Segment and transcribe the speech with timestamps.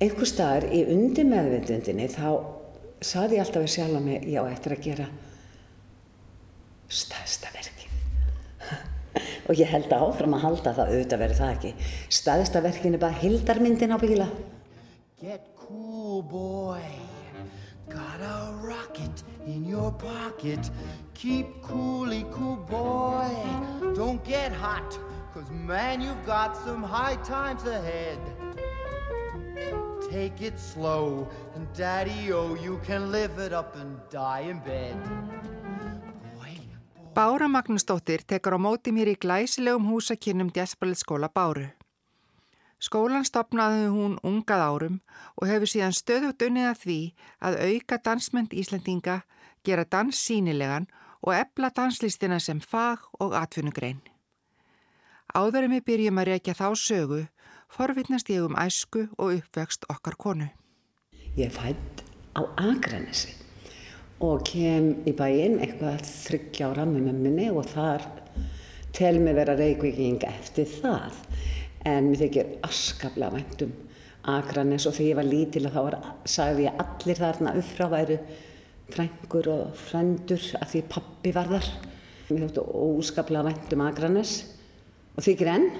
[0.00, 2.28] einhver staðar í undir meðvendundinni þá
[3.04, 5.08] saði ég alltaf við sjálf að mig, já, eftir að gera
[6.90, 7.92] staðsta verkið.
[9.48, 11.74] og ég held áfram að halda það, auðvitað verið það ekki.
[12.20, 14.26] Staðsta verkin er bara hildarmyndin á bíla.
[15.20, 16.82] Get cool, boy.
[17.90, 20.70] Got a rocket in your pocket.
[21.14, 23.30] Keep coolly cool, boy.
[23.94, 24.98] Don't get hot,
[25.34, 28.18] cause man, you've got some high times ahead.
[30.10, 34.98] Take it slow, and daddy, oh, you can live it up and die in bed.
[36.34, 36.58] Boy,
[36.98, 37.14] boy.
[37.14, 41.70] Bára Magnúsdóttir tekur á móti mér í glæsilegum húsakinnum Djassballetskóla Báru.
[42.82, 44.96] Skólan stopnaði hún ungað árum
[45.38, 47.00] og hefur síðan stöðut unnið að því
[47.38, 49.20] að auka dansmynd Íslandinga,
[49.62, 50.88] gera dans sínilegan
[51.22, 54.00] og ebla danslistina sem fag og atvinnugrein.
[55.30, 57.20] Áðurum við byrjum að reykja þá sögu,
[57.70, 60.48] forvittnast ég um æsku og uppvöxt okkar konu.
[61.38, 62.02] Ég fætt
[62.34, 63.36] á Akranesi
[64.20, 68.04] og kem í bæinn eitthvað þryggja ára með mömminni og þar
[68.96, 71.14] tel mig vera reykviking eftir það.
[71.86, 73.72] En mér þykir askaplega væntum
[74.28, 75.98] Akranes og þegar ég var lítil og þá var,
[76.28, 78.18] sagði ég allir þarna uppfrá væru
[78.90, 81.70] frængur og frændur að því pappi var þar.
[82.30, 84.34] Mér þóttu óskaplega væntum Akranes
[85.14, 85.70] og þykir enn.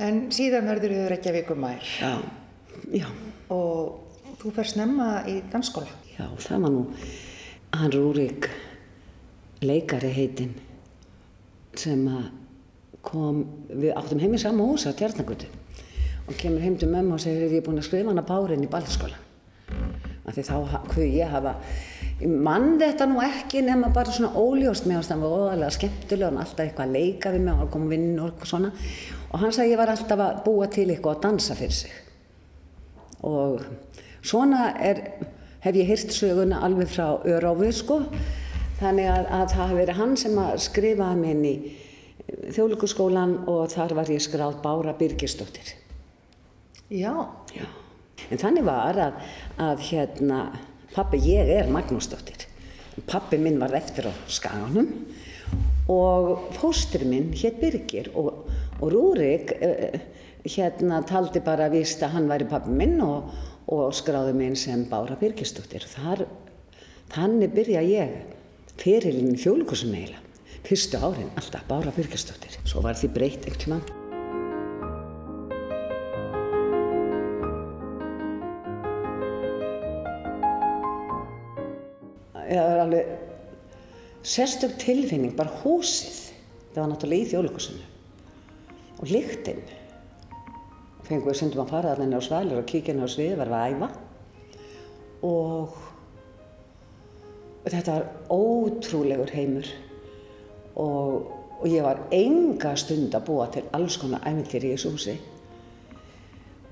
[0.00, 1.88] En síðan verður þau Reykjavíkur mær.
[2.00, 2.14] Já,
[2.96, 3.06] já.
[3.52, 5.92] Og þú fer snemma í dansskóla.
[6.14, 6.84] Já, það var nú
[7.76, 8.48] hann Rúrik
[9.62, 10.54] leikari heitinn
[11.78, 12.30] sem að
[13.04, 15.48] kom, við áttum heim í sama hús á Tjarnagutu
[16.26, 18.70] og kemur heim til mömmu og segir ég er búin að skrifa hana bárin í
[20.30, 20.56] því þá
[20.90, 21.54] hvað ég hafa
[22.22, 26.42] mann þetta nú ekki nema bara svona óljóst með hans það var óalega skemmtilega og
[26.42, 28.70] alltaf eitthvað að leika við mig og koma vinn og eitthvað svona
[29.30, 31.92] og hann sagði ég var alltaf að búa til eitthvað að dansa fyrir sig
[33.26, 33.64] og
[34.22, 35.02] svona er,
[35.64, 38.00] hef ég hýrt söguna alveg frá Öráfið sko
[38.80, 41.54] þannig að, að það hafi verið hann sem að skrifa minn í
[42.54, 45.74] þjóðlíkusskólan og þar var ég skráð Bára Birgisdóttir.
[46.90, 47.12] Já.
[47.54, 47.66] Já.
[48.30, 49.18] En þannig var að,
[49.60, 50.40] að hérna,
[50.94, 52.46] pappi, ég er Magnúsdóttir.
[53.08, 54.90] Pappi minn var eftir á skaganum
[55.90, 58.44] og fóstur minn hétt Birgir og,
[58.80, 60.00] og Rúrik uh,
[60.44, 63.30] hérna taldi bara að vísta að hann væri pappi minn og,
[63.68, 65.84] og skráði minn sem Bára Birgisdóttir.
[65.94, 66.24] Þar,
[67.12, 68.18] þannig byrja ég
[68.80, 70.26] fyrirlinn í þjóðlíkusun eiginlega
[70.64, 72.58] fyrstu árin alltaf Bára Byrkjastóttir.
[72.68, 73.84] Svo var því breytt ekkert mann.
[82.50, 83.10] Það var alveg
[84.26, 86.26] sérstök tilfinning, bara húsið.
[86.74, 87.89] Það var náttúrulega í þjóðlíkusinu.
[89.00, 89.62] Og lyktinn.
[91.08, 93.60] Fengum við sundum að fara þarna á svalir og kíkja henni á svið, var við
[93.60, 93.88] að æfa.
[95.26, 95.78] Og
[97.68, 99.68] þetta var ótrúlegur heimur
[100.80, 101.28] og,
[101.60, 105.16] og ég var enga stund að búa til alls konar æmyndir í þessu húsi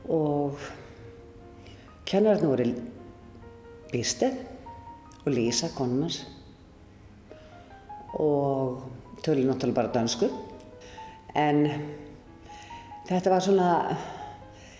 [0.08, 0.56] og
[2.08, 2.68] kennararnu voru
[3.92, 4.38] Bísteð
[5.24, 6.22] og Lísa konunars
[8.16, 8.80] og
[9.24, 10.30] tölu náttúrulega bara dansku
[11.36, 11.66] en
[13.08, 13.72] þetta var svona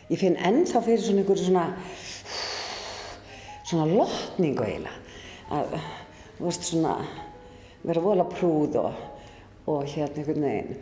[0.09, 1.67] ég finn ennþá fyrir svona einhverju svona
[3.69, 5.09] svona lotningu eiginlega
[5.53, 5.75] að,
[6.39, 6.95] þú veist, svona
[7.85, 9.03] vera vola prúð og,
[9.69, 10.79] og hérna einhvern veginn.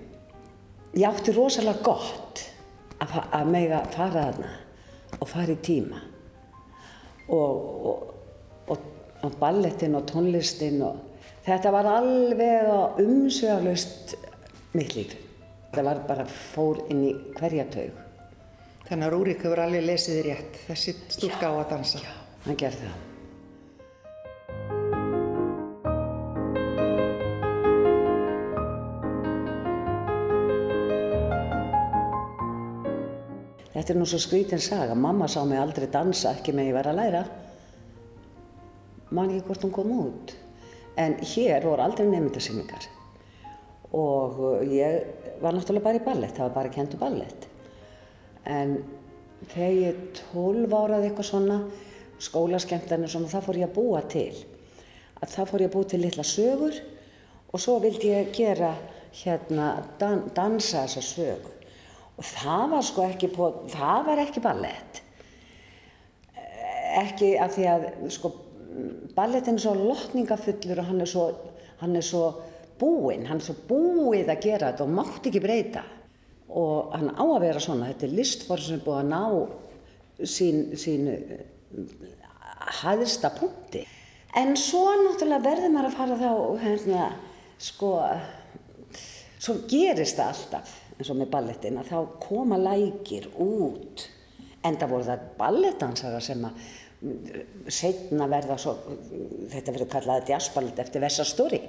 [0.97, 2.45] Ég átti rosalega gott
[3.03, 4.53] að, að mega fara þarna
[5.21, 6.01] og fara í tíma
[7.27, 8.09] og, og,
[8.73, 8.89] og,
[9.27, 11.03] og ballettin og tónlistin og
[11.47, 14.17] þetta var alveg umsvegarlaust
[14.77, 15.17] mitt líf.
[15.77, 17.97] Það var bara fór inn í hverja taug.
[18.87, 22.01] Þannig að Rúrik hefur alveg lesið rétt, þessi stúlka á að dansa.
[22.01, 22.15] Já,
[22.47, 23.03] hann gerði það.
[33.77, 34.97] Þetta er nú svo skrítin saga.
[34.97, 37.25] Mamma sá mig aldrei dansa, ekki með ég var að læra.
[39.13, 40.39] Man ekki hvort hún kom út.
[40.97, 42.96] En hér voru aldrei nefndasynningar.
[43.95, 47.47] Og ég var náttúrulega bara í ballett, það var bara kentu ballett.
[48.47, 48.77] En
[49.53, 51.59] þegar ég tólf áraði eitthvað svona,
[52.23, 54.33] skólaskemtanir svona, það fór ég að búa til.
[55.21, 56.81] Að það fór ég að búa til litla sögur
[57.53, 58.73] og svo vildi ég gera
[59.17, 59.69] hérna,
[60.01, 61.53] dan dansa þessa sögur.
[62.17, 63.31] Og það var sko ekki,
[63.73, 65.03] það var ekki ballett.
[66.97, 68.33] Ekki af því að sko
[69.17, 71.27] ballettin er svo lotningafullur og hann er svo,
[71.81, 72.25] hann er svo
[72.81, 75.85] búinn, hann er svo búið að gera þetta og mátt ekki breyta.
[76.57, 79.23] Og hann á að vera svona, þetta er listform sem er búið að ná
[80.25, 81.09] sín, sín
[82.81, 83.85] hæðista punkti.
[84.37, 87.05] En svo náttúrulega verður maður að fara þá, hérna,
[87.63, 87.93] sko,
[89.41, 94.09] svo gerist það alltaf, eins og með ballettin, að þá koma lækir út.
[94.67, 96.67] En það voru það ballettdansara sem að
[97.71, 98.75] setna verða svo,
[99.53, 101.61] þetta verður kallaði jazzballett eftir Vessastóri,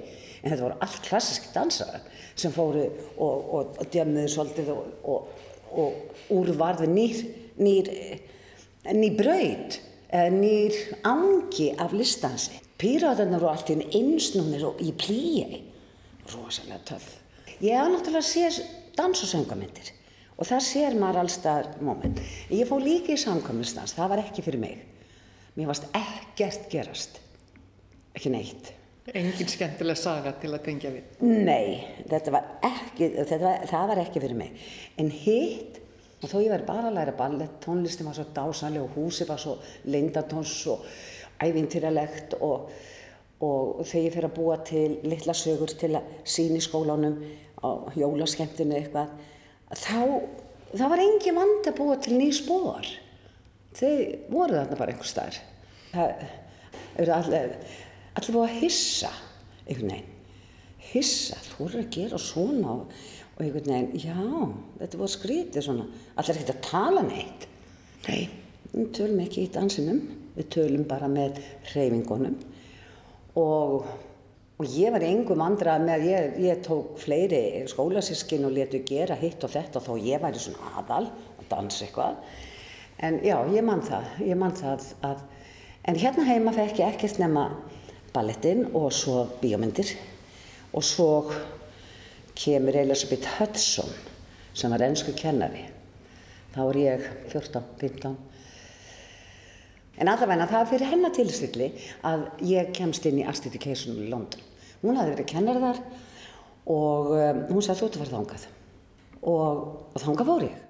[0.42, 2.00] en þetta voru allt klassisk dansara
[2.38, 2.86] sem fóru
[3.16, 5.28] og, og, og djömmuðu svolítið og,
[5.72, 7.22] og úrvarði nýr,
[7.60, 7.92] nýr,
[8.94, 10.72] nýr braud nýr
[11.04, 12.56] angi af listansi.
[12.78, 15.62] Píratarnar voru allt í einsnúnir og í plíi.
[16.32, 17.06] Rosalega töf.
[17.60, 18.62] Ég haf náttúrulega séð
[18.96, 19.92] dans og söngamyndir
[20.38, 22.20] og það sér maður allstað moment.
[22.50, 24.84] Ég fó líka í samkvæmustans, það var ekki fyrir mig.
[25.56, 27.18] Mér varst ekkert gerast.
[28.14, 28.77] Ekki neitt.
[29.16, 31.20] Engin skemmtileg saga til að tengja við?
[31.24, 31.78] Nei,
[32.10, 34.66] þetta var ekki, þetta var, það var ekki fyrir mig.
[35.00, 35.78] En hitt
[36.18, 39.42] og þó ég væri bara að læra ballett, tónlistin var svo dásanlega og húsið var
[39.42, 39.56] svo
[39.88, 40.84] leindatóns og
[41.44, 42.72] ævintýralegt og,
[43.44, 47.20] og þegar ég fyrir að búa til litla sögur til að sína í skólanum
[47.62, 49.14] á jólaskemtinu eitthvað,
[49.78, 50.02] þá
[50.74, 52.88] það var engin vand að búa til ný spór.
[53.78, 53.92] Þau
[54.32, 55.38] voru þarna bara einhver starf.
[55.92, 56.24] Það
[56.98, 57.54] eru allir,
[58.14, 59.12] allir búið að hissa
[59.66, 60.14] einhvern veginn.
[60.88, 62.98] Hissa, þú eru að gera svona og
[63.38, 64.16] og einhvern veginn, já,
[64.80, 65.84] þetta var skrítið svona,
[66.18, 67.46] allir ekkert að tala neitt.
[68.08, 68.24] Nei,
[68.72, 70.00] við tölum ekki í dansinum,
[70.34, 71.38] við tölum bara með
[71.70, 72.34] hreyfingunum
[73.38, 73.86] og,
[74.58, 79.46] og ég var yngum andrað með, ég, ég tók fleiri skólasískin og letu gera hitt
[79.46, 81.04] og þetta og þó ég væri svona aðal
[81.38, 82.18] og dansa eitthvað.
[82.98, 85.22] En já, ég mann það, ég mann það að,
[85.86, 87.52] en hérna heima fekk ég ekkert nema
[88.14, 89.94] ballettinn og svo bíómyndir
[90.72, 91.08] og svo
[92.38, 93.90] kemur Elisabeth Hudson
[94.54, 95.64] sem var ennsku kennari.
[96.54, 98.16] Þá er ég 14, 15.
[99.98, 101.72] En allavegna það fyrir hennar tilstilli
[102.06, 104.42] að ég kemst inn í Arstification í London.
[104.82, 105.82] Hún hafði verið kennar þar
[106.70, 108.48] og um, hún sagði þú ert að fara þángað.
[109.18, 109.62] Og,
[109.94, 110.67] og þángað fór ég.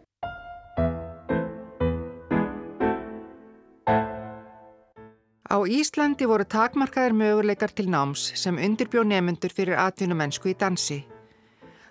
[5.58, 10.98] Á Íslandi voru takmarkaðir möguleikar til náms sem undirbjó nefnendur fyrir atvinnumennsku í dansi.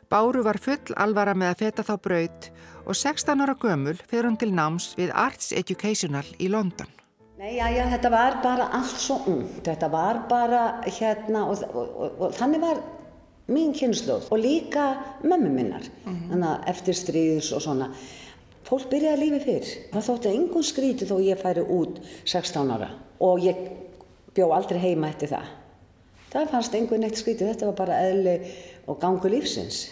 [0.07, 2.45] Báru var full alvara með að feta þá braut
[2.85, 6.87] og 16 ára gömul fer hún til náms við Arts Educational í London.
[7.41, 9.41] Nei, já, já, þetta var bara allt svo ung.
[9.65, 12.79] Þetta var bara hérna og, og, og, og þannig var
[13.51, 14.85] mín kynnslóð og líka
[15.25, 15.83] mömmu minnar.
[16.05, 16.29] Mm -hmm.
[16.29, 17.91] Þannig að eftir stríðis og svona.
[18.63, 19.67] Fólk byrjaði lífi fyrr.
[19.91, 22.89] Það þótti einhvern skríti þó ég færi út 16 ára
[23.23, 23.59] og ég
[24.35, 25.53] bjó aldrei heima eftir það.
[26.31, 27.47] Það fannst einhvern eitt skríti.
[27.47, 28.39] Þetta var bara eðli
[28.87, 29.85] og gangu lífsins.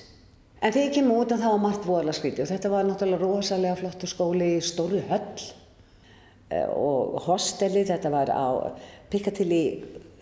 [0.66, 3.78] En þegar ég kem út þá var margt voðalega skrítið og þetta var náttúrulega rosalega
[3.78, 5.44] flottu skóli í stóru höll
[6.50, 8.74] eh, og hosteli, þetta var á
[9.12, 9.62] Piccadilly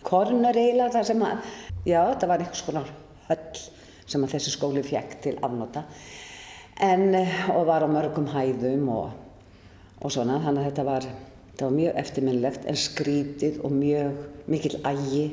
[0.04, 1.54] Corner eiginlega þar sem að,
[1.88, 2.90] já þetta var einhvers konar
[3.30, 3.62] höll
[4.04, 5.86] sem að þessi skóli fjekk til afnóta
[6.82, 9.14] en eh, og var á mörgum hæðum og,
[10.02, 11.08] og svona þannig að þetta var,
[11.54, 14.16] þetta var mjög eftirminnlegt en skrítið og mjög
[14.50, 15.26] mikil ægi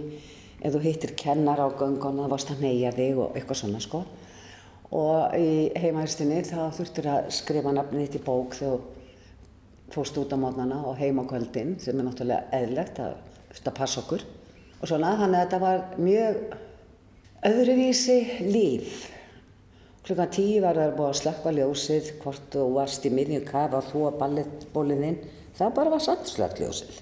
[0.62, 4.03] ef þú hittir kennar á gönguna það varst að neyja þig og eitthvað svona sko.
[4.94, 10.35] Og í heimaðurstinni þá þurftur að skrifa nafnið þitt í bók þegar þú fórst út
[10.35, 13.18] á mótnana og heima á kvöldin sem er náttúrulega eðlegt að
[13.56, 14.28] þetta passa okkur.
[14.78, 16.40] Og svona þannig að þetta var mjög
[17.49, 19.01] öðruvísi líf.
[20.06, 24.06] Klukkan tíu var það búið að slökka ljósið hvort þú varst í miðjum kafa þú
[24.11, 25.21] að ballettbóliðinn
[25.61, 26.99] það bara var ljósið.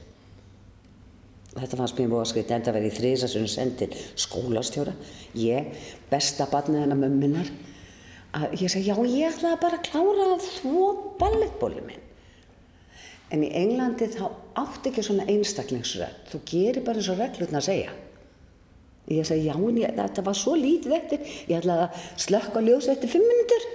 [1.49, 3.89] Og þetta fannst mér búið að skrita enda verið í þrýsasunum sendil
[4.21, 4.93] skólastjóra.
[5.39, 5.71] Ég,
[6.11, 7.49] besta barnið hennar mömminar
[8.37, 10.83] að ég segi já ég ætlaði bara að klára að þvó
[11.21, 12.05] ballettbóli minn.
[13.33, 14.27] En í Englandi þá
[14.61, 17.97] átt ekki svona einstaklingsrætt þú gerir bara eins og reglurna að segja.
[19.09, 21.35] Ég segi já en ég, þetta var svo lítið eftir.
[21.49, 23.69] Ég ætlaði að slökka ljós eftir fimm minnir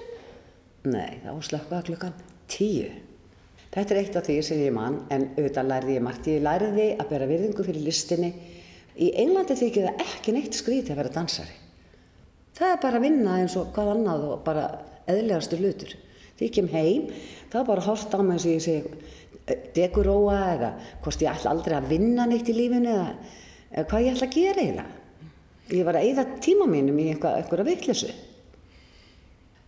[0.84, 2.16] nei þá slökkaði klukkan
[2.50, 2.90] tíu
[3.74, 6.30] þetta er eitt af því sem ég mann en auðvitað lærði ég margt.
[6.30, 8.30] Ég lærði að bera virðingu fyrir listinni.
[8.94, 11.56] Í Englandi þykir það ekki neitt skrítið að vera dansari.
[12.54, 14.66] Það er bara að vinna eins og hvað annað og bara
[15.10, 15.94] eðlegastu hlutur.
[16.38, 17.08] Því ég kem heim,
[17.50, 20.70] það er bara að horta á mig eins og ég segi deguróa eða
[21.04, 23.10] hvort ég ætla aldrei að vinna neitt í lífinu eða,
[23.74, 25.00] eða hvað ég ætla að gera eiginlega.
[25.74, 28.12] Ég var að eyða tíma mínum í einhverja vittlesu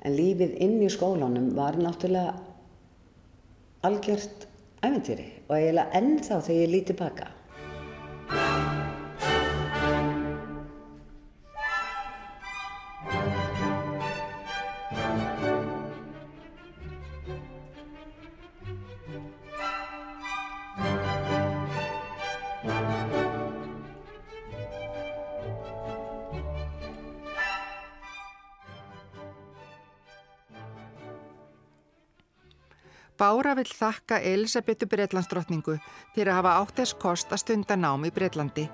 [0.06, 2.36] en lífið inn í skólanum var náttúrulega
[3.86, 4.46] algjört
[4.82, 8.65] æventýri og eiginlega ennþá þegar ég líti baka
[33.46, 35.76] Bára vill þakka Elisabetu Breitlandsdrottningu
[36.16, 38.64] fyrir að hafa átt þess kost að stunda nám í Breitlandi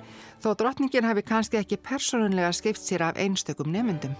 [0.41, 4.15] þó drottningin hafi kannski ekki personunlega skipt sér af einstökum nemyndum.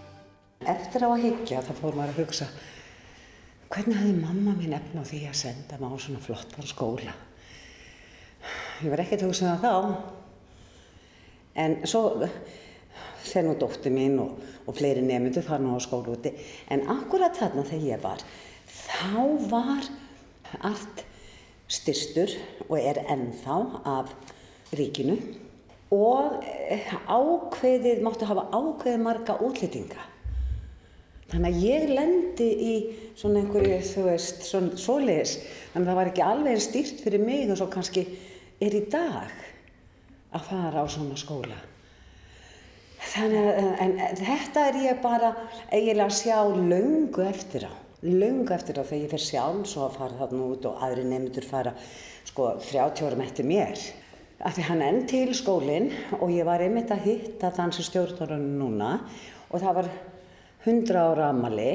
[0.61, 2.51] Eftir á að higgja þá fór maður að hugsa
[3.73, 7.17] hvernig hefði mamma mín efna á því að senda maður á svona flottan skóla.
[8.85, 9.73] Ég var ekkert að hugsa um það þá
[11.65, 14.37] en svo þegar nú dótti mín og,
[14.69, 16.37] og fleiri nemyndu þar nú á skólu úti
[16.69, 18.29] en akkurat þarna þegar ég var
[18.69, 19.93] þá var
[20.61, 21.05] allt
[21.73, 22.33] styrstur
[22.69, 24.13] og er ennþá af
[24.77, 25.17] ríkinu
[25.93, 30.07] og eh, ákveðið, máttu hafa ákveðið marga útlýtinga.
[31.33, 32.73] Þannig að ég lendi í
[33.17, 35.39] svona einhverju, þú veist, svona svoleiðis.
[35.73, 38.07] Þannig að það var ekki alveg stýrt fyrir mig og svo kannski
[38.63, 39.37] er í dag
[40.33, 41.61] að fara á svona skóla.
[43.13, 45.33] Þannig að, en, en þetta er ég bara
[45.73, 49.99] eiginlega að sjá laungu eftir á laung eftir það þegar ég fer sjálf svo að
[50.01, 51.75] fara þarna út og aðri nefndur fara
[52.27, 53.79] sko 30 árum eftir mér.
[54.43, 58.57] Af því hann enn til skólinn og ég var einmitt að hitta þann sem stjórnarinn
[58.59, 58.97] núna
[59.51, 59.91] og það var
[60.65, 61.71] 100 ára amali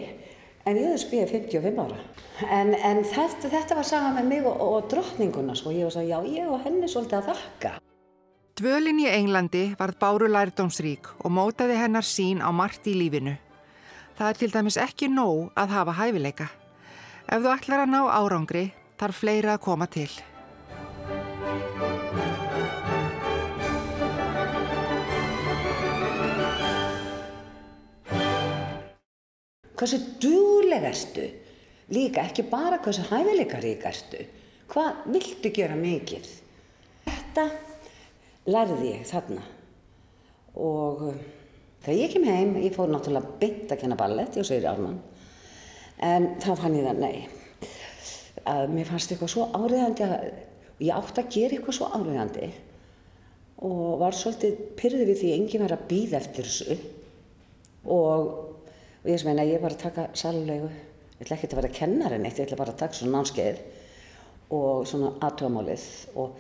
[0.68, 2.00] en ég hefði spíðið 55 ára.
[2.52, 6.04] En, en þetta, þetta var saman með mig og, og drottninguna sko, ég var svo
[6.04, 7.76] já ég og henni svolítið að þakka.
[8.58, 13.38] Dvölin í Englandi varð báru lærdómsrík og mótaði hennar sín á margt í lífinu.
[14.18, 16.48] Það er til dæmis ekki nóg að hafa hæfileika.
[17.30, 18.64] Ef þú ætlar að ná árangri,
[18.98, 20.10] þarf fleira að koma til.
[29.78, 31.30] Hversu dúleg erstu?
[31.94, 34.26] Líka ekki bara hversu hæfileikarík erstu.
[34.74, 36.26] Hvað viltu gera mikið?
[37.06, 37.50] Þetta
[38.50, 39.46] lærði ég þarna
[40.58, 41.12] og
[41.88, 44.98] Þegar ég kem heim, ég fór náttúrulega bytt að kenna ballett, ég Sigri Ármann,
[46.04, 47.70] en þá fann ég það, nei,
[48.44, 50.26] að mér fannst eitthvað svo áriðandi að,
[50.84, 52.50] ég átti að gera eitthvað svo áriðandi
[53.70, 56.78] og var svolítið pyrðið við því að enginn verið að býða eftir þessu.
[57.96, 58.28] Og,
[59.00, 60.68] og ég meina, ég var að taka salulegu,
[61.16, 63.64] ég ætla ekki að vera kennarinn eitt, ég ætla bara að taka svona nánskeið
[64.60, 65.88] og svona aðtöðamálið
[66.20, 66.36] og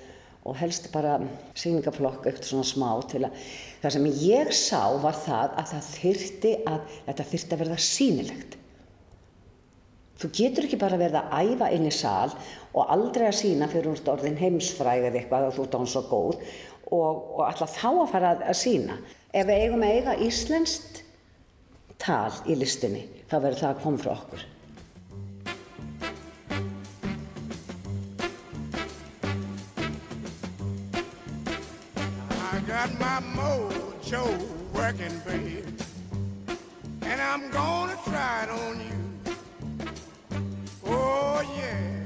[0.47, 1.17] og helst bara
[1.57, 3.49] síningaflokk eitthvað svona smá til að
[3.81, 8.57] það sem ég sá var það að það þyrti að þetta þyrti að verða sínilegt
[10.17, 12.31] þú getur ekki bara verið að æfa inn í sál
[12.73, 16.03] og aldrei að sína fyrir úr orðin heimsfræð eða eitthvað að þú ert án svo
[16.09, 18.99] góð og, og alltaf þá að fara að, að sína
[19.33, 21.01] ef við eigum að eiga íslenskt
[22.01, 24.47] tal í listinni þá verður það að koma frá okkur
[34.07, 34.39] mojo
[34.73, 35.65] working, babe.
[37.01, 38.99] And I'm gonna try it on you.
[40.85, 42.05] Oh, yeah.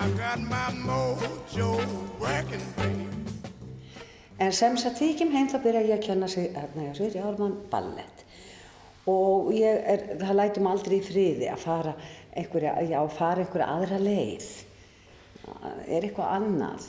[0.00, 1.70] I got my mojo
[2.18, 3.08] working, babe.
[4.38, 7.14] En sem sagt því ekki um heim þá byrja ég að kenna sig, hérna sér,
[7.14, 8.24] ég ármann ballett.
[9.06, 11.92] Og ég er, það lætum aldrei í friði að fara
[12.34, 14.48] einhverja, já, fara einhverja aðra leið.
[15.86, 16.88] Er eitthvað annað.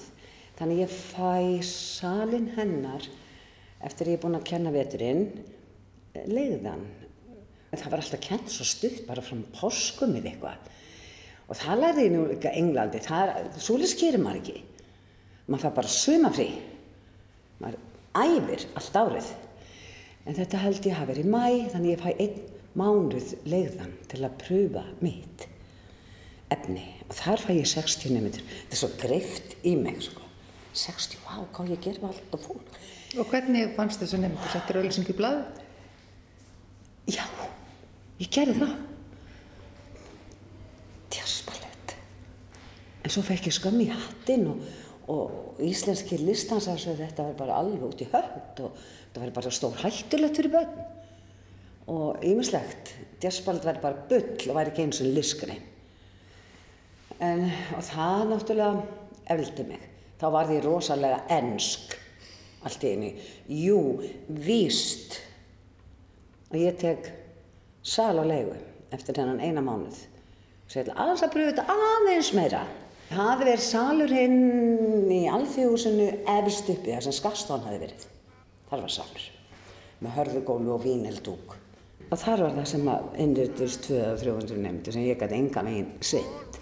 [0.57, 3.05] Þannig ég fæ salin hennar
[3.87, 5.25] eftir ég er búin að kenna veturinn
[6.29, 6.85] leiðan.
[7.73, 10.69] Það var alltaf kent svo stutt bara frá poskum eða eitthvað.
[11.49, 13.01] Og það lærði ég nú líka Englandi.
[13.61, 14.59] Súlis gerir maður ekki.
[15.47, 16.49] Maður fær bara sumafrí.
[17.59, 17.79] Maður
[18.23, 19.31] æfir allt árið.
[20.23, 24.21] En þetta held ég hafi verið í mæ þannig ég fæ einn mánuð leiðan til
[24.23, 25.47] að pröfa mitt
[26.53, 26.85] efni.
[27.09, 28.45] Og þar fæ ég 60 nefndur.
[28.53, 30.23] Þetta er svo greift í mig sko.
[30.73, 32.77] 60, wow, hvað ég gerði allt og fólk.
[33.13, 34.47] Og hvernig fannst þessu nefndu?
[34.49, 35.43] Settir auðvilsingi í bladu?
[37.13, 37.25] Já,
[38.17, 38.73] ég gerði það.
[41.13, 41.93] Tjaspalett.
[43.03, 44.65] En svo fekk ég skömm í hattinn og,
[45.13, 49.77] og íslenski listansar þetta var bara alveg út í hönd og þetta var bara stór
[49.83, 50.83] hættulegt fyrir börn.
[51.93, 55.61] Og ímislegt, tjaspalett var bara bull og væri ekki eins og liskrein.
[57.21, 57.45] En,
[57.77, 58.85] og það náttúrulega
[59.35, 59.83] efldi mig
[60.17, 61.99] þá var því rosalega ennsk
[62.63, 63.11] allt í einu.
[63.47, 63.79] Jú,
[64.27, 65.19] víst.
[66.51, 67.09] Og ég tek
[67.83, 68.55] sal á leigu
[68.93, 69.97] eftir þennan eina mánuð.
[70.73, 72.63] Ég ætla aðeins að pröfu þetta aðeins meira.
[73.13, 76.07] Hafði verið salurinn í alþjóðsunu
[76.39, 78.07] efst uppi þar sem Skastón hafi verið.
[78.71, 79.27] Þar var salur
[80.03, 81.53] með hörðugólu og víneldúk.
[82.09, 86.59] Og þar var það sem að innrýttist 200-300 nefndir sem ég gæti enga meginn sitt.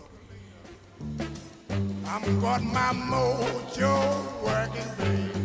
[2.12, 3.96] I'm got my mojo
[4.44, 5.41] working, baby.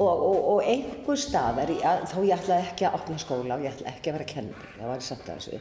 [0.00, 4.10] Og einhver staðar, ég, þá ég ætlaði ekki að opna skóla og ég ætlaði ekki
[4.10, 5.60] að vera kennari, það var samt að þessu.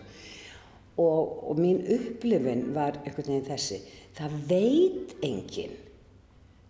[0.94, 3.80] Og, og mín upplifin var einhvern veginn þessi,
[4.18, 5.75] það veit enginn,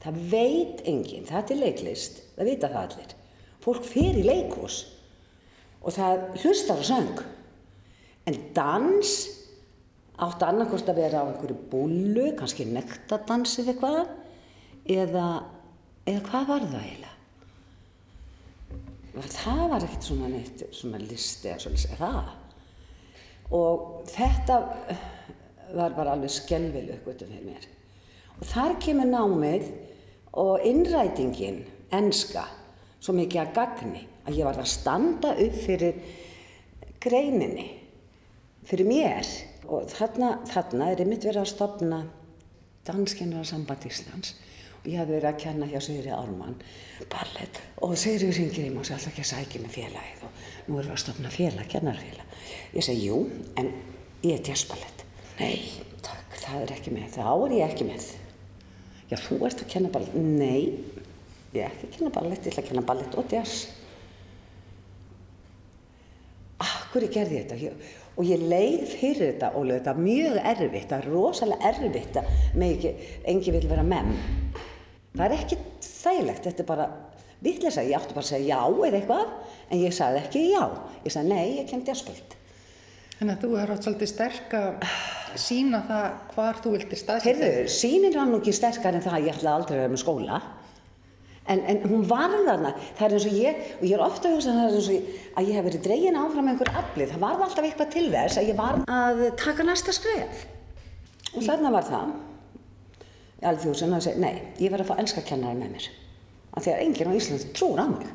[0.04, 3.16] það veit enginn, það er leiklist, það vita það allir.
[3.64, 4.82] Fólk fer í leikús
[5.84, 7.24] og það hlustar á söng.
[8.28, 9.16] En dans
[10.24, 14.14] átti annarkost að vera á einhverju búlu, kannski nektadansið eitthvað,
[14.88, 15.28] eða,
[16.08, 17.13] eða hvað var það eiginlega?
[19.14, 22.32] Það var ekkert svona neitt, svona listi eða svona það.
[23.54, 24.58] Og þetta
[25.74, 27.68] var bara alveg skelvileg uppgötum fyrir mér.
[28.40, 29.68] Og þar kemur námið
[30.42, 31.62] og innrætingin,
[31.94, 32.48] enska,
[33.04, 36.00] svo mikið að gagni að ég var að standa upp fyrir
[37.04, 37.68] greininni,
[38.66, 39.30] fyrir mér.
[39.70, 42.02] Og þarna, þarna er einmitt verið að stopna
[42.88, 44.34] Danskennararsamband Íslands
[44.84, 46.58] ég hafði verið að kenna hjá Sigri Ármann
[47.12, 50.42] ballett og Sigri ringir í mig og sagði alltaf ekki að sækja mig félagið og
[50.68, 52.36] nú erum við að stopna félag, kennarfélag.
[52.74, 53.22] Ég segi jú,
[53.60, 53.72] en
[54.24, 55.06] ég er jazzballett.
[55.40, 55.56] Nei,
[56.06, 58.10] takk, það er ekki með, þá er ég ekki með.
[59.12, 60.16] Já, þú ert að kenna ballett.
[60.16, 60.62] Nei,
[61.54, 63.66] ég er ekki að kenna ballett, ég ætla að kenna ballett og jazz.
[66.64, 70.92] Akkur ég gerði þetta ég, og ég leið fyrir þetta og þetta var mjög erfitt,
[70.92, 72.30] það er rosalega erfitt að
[72.62, 72.86] með
[73.34, 74.14] engi vil vera menn.
[75.14, 76.88] Það er ekki þægilegt, þetta er bara
[77.44, 79.34] vittlisa, ég átti bara að segja já eða eitthvað
[79.70, 80.64] en ég sagði ekki já,
[81.04, 82.34] ég sagði nei, ég kemdi að spöld.
[83.20, 84.88] Þannig að þú er átt svolítið sterk að
[85.40, 87.30] sína það hvar þú viltir staðsetja.
[87.30, 90.04] Heyrðu, sínin var nú ekki sterkar en það að ég ætlaði aldrei að vera með
[90.04, 90.42] skóla.
[91.44, 94.36] En, en hún var þarna, það er eins og ég, og ég er ofta að
[94.38, 97.24] hugsa að það eins og ég, að ég hef verið dregin áfram einhver aflið, það
[97.26, 100.46] var alltaf eitthvað til þess að ég var að taka næsta skref.
[101.34, 102.14] Og þarna var það,
[103.50, 105.88] alþjóðsinn að segja, nei, ég verði að fá enska kennari með mér.
[106.54, 108.12] Af því að enginn á Íslandi trúur á mig.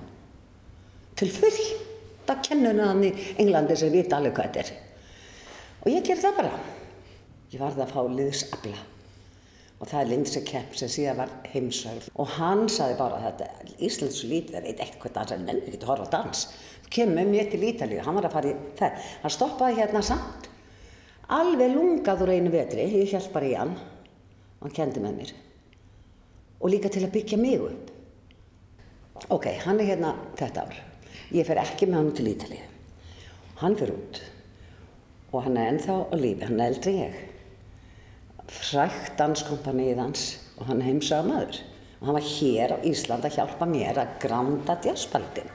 [1.18, 4.70] Til fullt að kennuna í Englandi sem vita alveg hvað þetta er.
[5.82, 6.54] Og ég ger það bara.
[7.48, 8.86] Ég varði að fá liðsabla
[9.78, 13.46] og það er Lindsay Kemp sem síðan var heimsögð og hann saði bara þetta
[13.86, 16.40] Íslands lítið, það veit eitthvað dans en menn ekki að horfa á dans
[16.90, 20.48] kemur mér til Ítalíu, hann var að fara í það hann stoppaði hérna samt
[21.38, 23.76] alveg lungaður einu vetri ég held bara í hann
[24.62, 25.32] hann kendi með mér.
[26.58, 27.92] Og líka til að byggja mig upp.
[29.34, 30.76] Ok, hann er hérna þetta ár.
[31.34, 32.66] Ég fer ekki með hann til Ítalíu.
[33.62, 34.20] Hann fer út.
[35.32, 37.18] Og hann er ennþá á lífi, hann er eldri ég.
[38.48, 41.58] Frækt danskompanið hans og hann heimsaða maður
[41.98, 45.50] og hann var hér á Ísland að hjálpa mér að granda jazzbaldin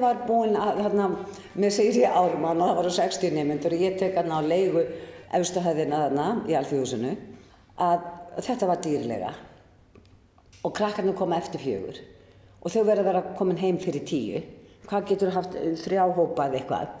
[0.00, 1.06] ég var búinn að þarna
[1.60, 4.84] með Sigri Ármann og það voru 60 nemyndur og ég tek hann á leigu
[5.36, 7.10] efstu hæðina þarna í alþjóðsunu
[7.84, 8.06] að
[8.46, 9.32] þetta var dýrlega.
[10.64, 12.00] Og krakkarnir koma eftir fjögur.
[12.64, 14.40] Og þau verða að vera komin heim fyrir tíu.
[14.88, 16.96] Hvað getur haft eh, þrjá hópa eða eitthvað?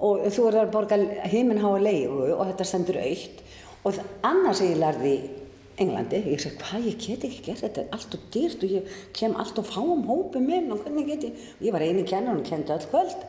[0.00, 0.98] Og þú verður að borga
[1.30, 3.42] heiminháa leigu og þetta stendur aukt
[3.86, 5.14] og annars ég lærði
[5.80, 8.98] Englandi, ég segi hvað ég get ekki gert þetta er allt og dýrt og ég
[9.16, 12.44] kem allt og fáum hópum minn og hvernig get ég ég var eini kennar og
[12.44, 13.24] kendi öll kvöld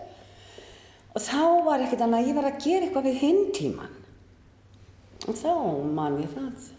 [1.15, 3.97] og þá var ekkert annað að ég var að gera eitthvað við hinn tíman
[5.29, 5.53] og þá
[5.95, 6.69] man ég það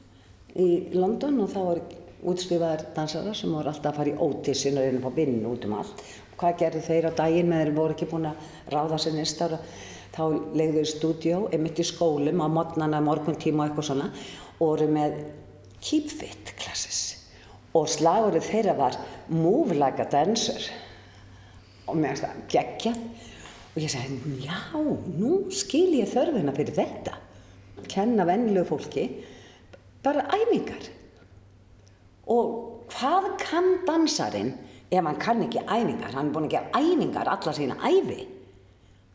[0.60, 1.82] í London og þá var
[2.22, 5.64] útskrifaðar dansarar sem voru alltaf að fara í ótissin og reyna að fá vinn út
[5.66, 6.02] um allt.
[6.38, 9.58] Hvað gerðu þeir á daginn með þeir voru ekki búin að ráða sér næsta ára?
[10.12, 14.10] Þá legðu þeir í stúdíó, einmitt í skólum á modnana, morguntíma og eitthvað svona
[14.58, 15.16] og voru með
[15.82, 17.22] keep fit classes
[17.72, 18.96] og slagurinn þeirra var
[19.32, 20.60] move like a dancer.
[21.88, 22.98] Og mér finnst það geggjað.
[23.72, 24.58] Og ég sagði, já,
[25.16, 27.16] nú skil ég þörfina fyrir þetta.
[27.88, 29.06] Kenna vennilegu fólki
[30.04, 30.84] bara æfingar.
[32.32, 34.52] Og hvað kann dansarinn
[34.92, 36.12] ef hann kann ekki æfingar?
[36.12, 38.20] Hann er búin að gera æfingar alla sína æfi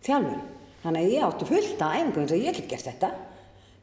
[0.07, 0.43] þjálfun.
[0.81, 3.13] Þannig að ég átti fullt af æfingum og ég get gert þetta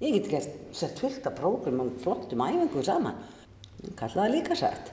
[0.01, 3.23] ég get gert sett fullt af prógramum flottum æfingum saman
[3.99, 4.93] kallaði líka sætt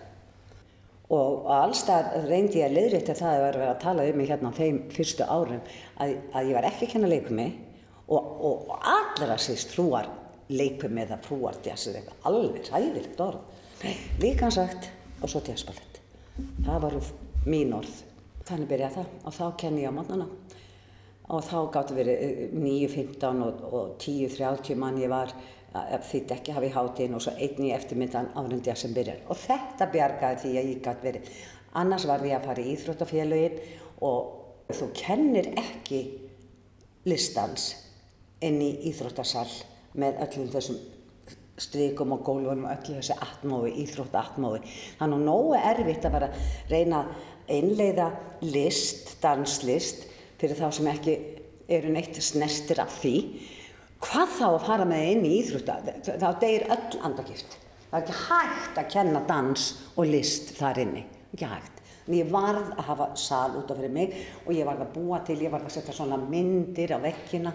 [1.11, 4.59] og allstað reyndi ég að leiðrétta það að vera að tala um mig hérna á
[4.59, 5.59] þeim fyrstu árum
[5.99, 7.47] að, að ég var ekki að kenna leikumi
[8.07, 10.07] og, og, og allra síst frúar
[10.51, 13.59] leikumi eða frúar jazzið eitthvað alveg ræðilegt orð.
[14.21, 14.89] Líka sagt
[15.21, 15.99] og svo jazzballett.
[16.65, 16.97] Það var
[17.47, 18.01] mín orð.
[18.47, 20.27] Þannig byrjaði það og þá kenni ég á mannana
[21.31, 25.31] og þá gáttu verið 9.15 og, og 10.30 mann ég var
[25.71, 29.21] þýtt ekki hafi hátinn og svo einn í eftirmyndan árundja sem byrjar.
[29.31, 31.29] Og þetta bjargaði því að ég gæti verið.
[31.79, 33.59] Annars var ég að fara í Íþróttafélagin
[34.03, 36.01] og þú kennir ekki
[37.07, 37.71] listans
[38.43, 39.47] inn í Íþróttasal
[39.95, 40.81] með öllum þessum
[41.61, 44.59] strykum og gólfunum og öllu þessi atmói, Íþróttatmói
[44.99, 46.31] þannig að nógu erfitt að bara
[46.71, 48.07] reyna að einleiða
[48.43, 50.07] list, danslist
[50.41, 51.17] fyrir þá sem ekki
[51.71, 53.15] eru neitt snestir af því
[54.01, 55.75] hvað þá að fara með inn í íþrótta?
[56.09, 57.57] Þá deyir öll andagift.
[57.91, 61.03] Það er ekki hægt að kenna dans og list þar inni,
[61.35, 61.81] ekki hægt.
[62.07, 65.21] En ég varð að hafa sal út af fyrir mig og ég varð að búa
[65.27, 67.53] til, ég varð að setja svona myndir á vekkina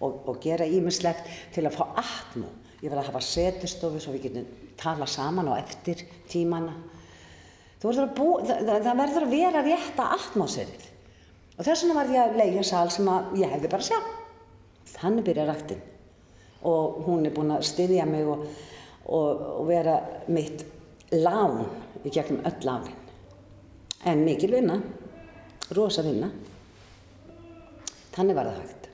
[0.00, 2.48] og, og gera ímislegt til að fá atmú
[2.82, 4.48] ég varð að hafa setustofu svo við getum
[4.80, 6.72] tala saman á eftir tímana.
[7.82, 10.88] Bú, það, það verður að vera rétta atmóserið
[11.58, 13.98] og þess vegna var ég að leigja sal sem að ég hefði bara sjá.
[14.92, 15.82] Þannig byrja rættin
[16.68, 18.44] og hún er búin að styðja mig og,
[19.10, 19.96] og, og vera
[20.30, 20.62] mitt
[21.12, 21.64] lán
[22.06, 22.98] í gegnum öll lánin
[24.04, 24.78] en mikil vinna
[25.74, 26.30] rosa vinna.
[28.12, 28.88] Þannig var það hægt.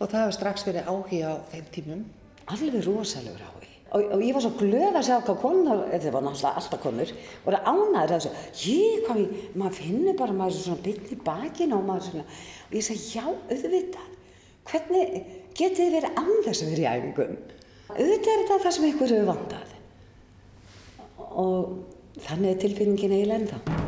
[0.00, 2.04] Og það hefur strax verið áhuga á þeim tímum?
[2.50, 3.59] Alveg rosalegur áhuga
[3.90, 7.12] og, og ég var svo glöð að sjá hvað konar, þetta var náttúrulega alltaf konur,
[7.44, 8.30] voru ánaður að þessu,
[8.70, 12.24] ég, hvað ég, maður finnir bara maður svona byrni í bakinn og maður svona,
[12.68, 14.08] og ég segi, já, auðvitað,
[14.70, 15.06] hvernig
[15.58, 17.36] getið þið verið án þess að vera í æfingum?
[17.90, 19.76] Auðvitað er þetta það sem ykkur hefur vandað
[21.40, 23.79] og þannig er tilfinningin eiginlega ennþá.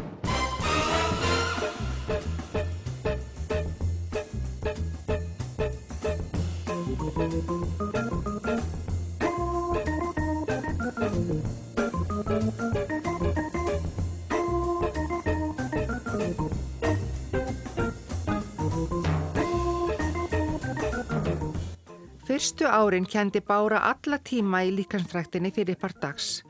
[22.62, 26.44] Fyrstu árin kendi Bára alla tíma í líkansfræktinni fyrir part dags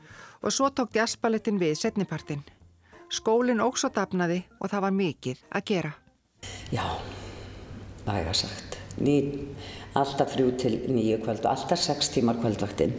[0.45, 2.43] og svo tók jazzballettin við setnipartin.
[3.09, 5.91] Skólinn ógs og dafnaði og það var mikið að gera.
[6.69, 6.85] Já,
[8.05, 8.77] væga sagt.
[9.01, 9.15] Ný,
[9.97, 12.93] alltaf þrjú til nýju kvöld og alltaf sex tímar kvöldvaktinn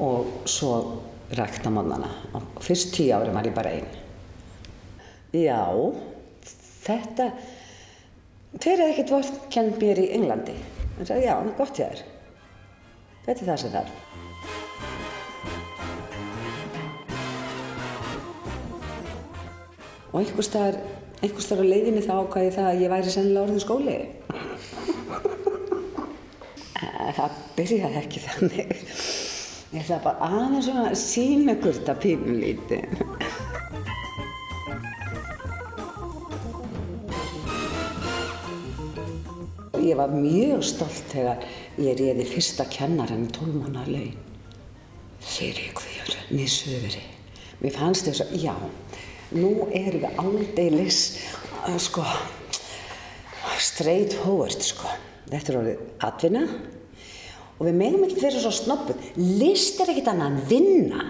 [0.00, 1.02] og svo
[1.36, 2.08] rækta mannana.
[2.64, 3.90] Fyrst tíu ári var ég bara einn.
[5.36, 5.60] Já,
[6.88, 7.28] þetta,
[8.56, 10.56] þeir eru ekkert vort kent mér í Englandi.
[10.94, 12.02] Hann sagði, já, gott hjá þér.
[13.24, 13.94] Þetta er það sem þarf.
[20.14, 20.78] Og einhver staðar
[21.58, 23.98] á leiðinni þá ákvæði það að ég væri sennilega orðin skóli.
[27.18, 28.72] það byrjaði ekki þannig.
[29.74, 32.84] Ég ætla bara aðeins svona sína ykkur þetta pínulítið.
[39.84, 41.42] Ég var mjög stolt þegar
[41.76, 44.14] ég reyði fyrsta kennaran í tólmána laun.
[45.24, 47.02] Fyrir ykkur, nýsöfri.
[47.60, 48.54] Mér fannst þess að, já,
[49.36, 51.00] nú erum við aldeilis,
[51.64, 52.04] uh, sko,
[53.60, 54.88] straight forward, sko.
[55.30, 56.44] Þetta er orðið atvinna
[57.54, 59.04] og við meðum ekki vera svo snobbuð.
[59.40, 61.04] List er ekkert annað en vinna.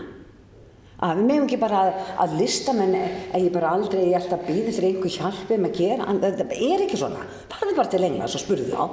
[1.03, 2.95] Að við meðum ekki bara að, að listamenn,
[3.35, 6.21] að ég bara aldrei, ég ætla að býða fyrir einhver hjálpið með að gera, en
[6.23, 7.25] þetta er ekki svona.
[7.51, 8.85] Farðu bara til Englands og spurðu þá.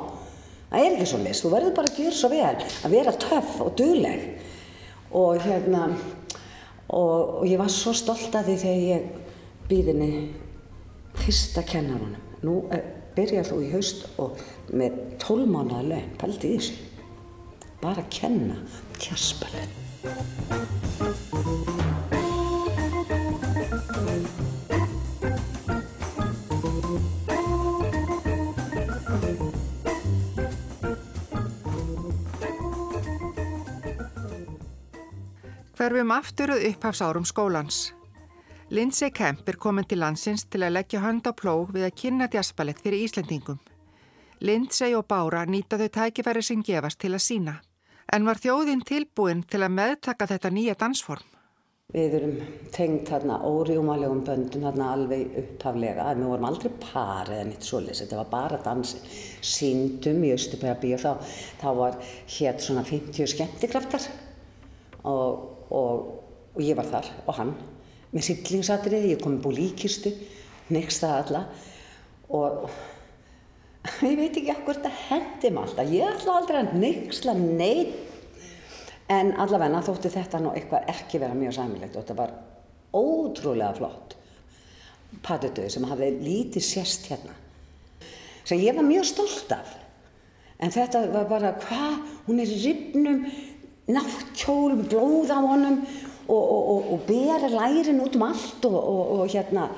[0.71, 3.53] Það er ekki svo list, þú verður bara að gera svo vel, að vera töff
[3.61, 4.25] og dugleg.
[5.21, 5.83] Og hérna,
[6.89, 9.01] og, og ég var svo stolt að því þegar ég
[9.69, 10.11] býðinni
[11.21, 12.29] fyrsta kennarunum.
[12.41, 12.85] Nú uh,
[13.15, 14.39] byrjar þú í haust og
[14.73, 16.79] með tólmánaða laun, pælti í þessu.
[17.81, 18.57] Bara að kenna
[19.01, 20.90] tjaspalinn.
[35.81, 37.93] Hverfum afturuð upphafsárum skólans.
[38.69, 42.27] Lindsay Kemp er komin til landsins til að leggja hönd á plóg við að kynna
[42.29, 43.57] djaspalett fyrir Íslandingum.
[44.45, 47.55] Lindsay og Bára nýta þau tækifæri sem gefast til að sína.
[48.13, 51.23] En var þjóðinn tilbúin til að meðtaka þetta nýja dansform?
[51.95, 52.35] Við erum
[52.77, 56.11] tengt þarna órjúmalegum böndum þarna alveg upphaflega.
[56.13, 59.01] Við vorum aldrei par eða nýtt svoleiðs, þetta var bara dansi.
[59.41, 61.97] Síndum í Östubæabí og þá, þá var
[62.37, 64.05] hér svona 50 skemmtikraftar
[65.09, 66.07] og og,
[66.55, 67.53] og ég var þar og hann
[68.11, 70.11] með sillingsatriði, ég kom upp úr líkistu,
[70.75, 71.43] nextaði alla.
[72.35, 72.65] Og
[74.09, 78.07] ég veit ekki okkur þetta hendi maður alltaf, ég ætla aldrei að nexla neitt
[79.11, 82.35] en allavega þótti þetta nú eitthvað ekki vera mjög sæmilegt og þetta var
[82.95, 84.15] ótrúlega flott.
[85.25, 87.33] Patutöðu sem hafði lítið sérst hérna.
[88.47, 89.73] Sem ég var mjög stolt af.
[90.61, 93.23] En þetta var bara hvað, hún er í ribnum
[93.95, 95.81] náttkjól, blóð á honum
[96.27, 99.69] og, og, og, og bera lærin út um allt og hérna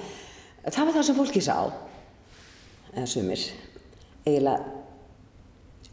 [0.69, 1.57] það var það sem fólki sá.
[2.93, 3.47] Eða sumir
[4.23, 4.61] eiginlega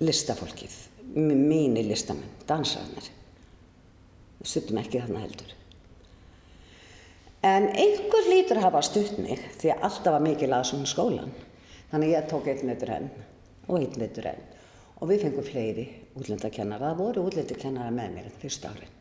[0.00, 0.76] listafólkið
[1.16, 3.10] mínir listamenn, dansarnir
[4.40, 5.56] stuttum ekki þarna heldur.
[7.44, 11.34] En einhver lítur að hafa stutt mig því að alltaf var mikið laðsum skólan
[11.90, 13.10] þannig ég tók einn veitur enn
[13.66, 14.42] og einn veitur enn.
[15.00, 15.86] Og við fengum fleiri
[16.18, 18.96] útlendakennara það voru útlendakennara með mér þetta fyrsta árin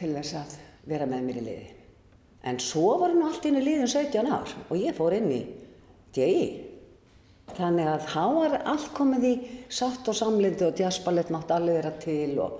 [0.00, 0.56] til þess að
[0.88, 1.68] vera með mér í liði.
[2.48, 5.40] En svo var nú allt inn í liðin 17 ár og ég fór inn í
[6.16, 6.46] DI.
[7.50, 9.32] Þannig að þá var allt komið í
[9.68, 12.56] sátt og samlindi og jazzballett mátt alveg vera til og,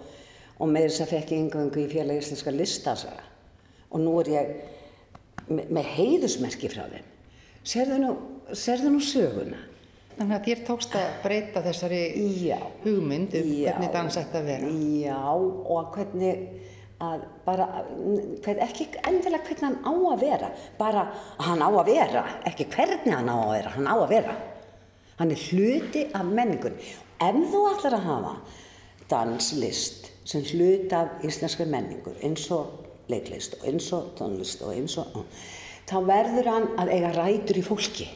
[0.58, 3.24] og með þess að fekk ég yngöngu í félag íslenska listasaga.
[3.90, 4.52] Og nú er ég
[5.48, 7.06] með heiðusmerki frá þeim.
[7.66, 8.12] Serðu nú,
[8.56, 9.64] serðu nú söguna?
[10.20, 12.00] Þannig að þér tókst að breyta þessari
[12.44, 12.58] Já.
[12.82, 13.70] hugmynd um Já.
[13.70, 14.72] hvernig dans ætti að vera.
[15.00, 16.42] Já, og hvernig
[17.00, 17.68] að bara,
[18.44, 21.06] hvern, ekki endilega hvernig hann á að vera, bara
[21.40, 24.36] hann á að vera, ekki hvernig hann á að vera, hann á að vera.
[25.22, 26.92] Hann er hluti af menningunni.
[27.24, 28.36] Ef þú ætlar að hafa
[29.08, 35.00] danslist sem hluti af íslenskar menningur, eins og leiklist og eins og tónlist og eins
[35.00, 35.22] og,
[35.88, 38.12] þá verður hann að eiga rætur í fólki.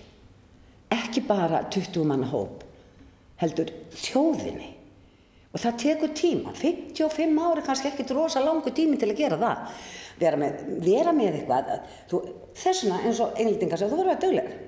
[0.95, 2.63] Ekki bara 20 manna hóp,
[3.43, 4.71] heldur þjóðinni.
[5.55, 9.81] Og það tekur tíma, 55 ári kannski ekki rosa langu tími til að gera það.
[10.19, 11.73] Vera með, vera með eitthvað,
[12.11, 12.21] þú,
[12.59, 14.63] þessuna eins og englendingar segja, þú verður að vera duglegur.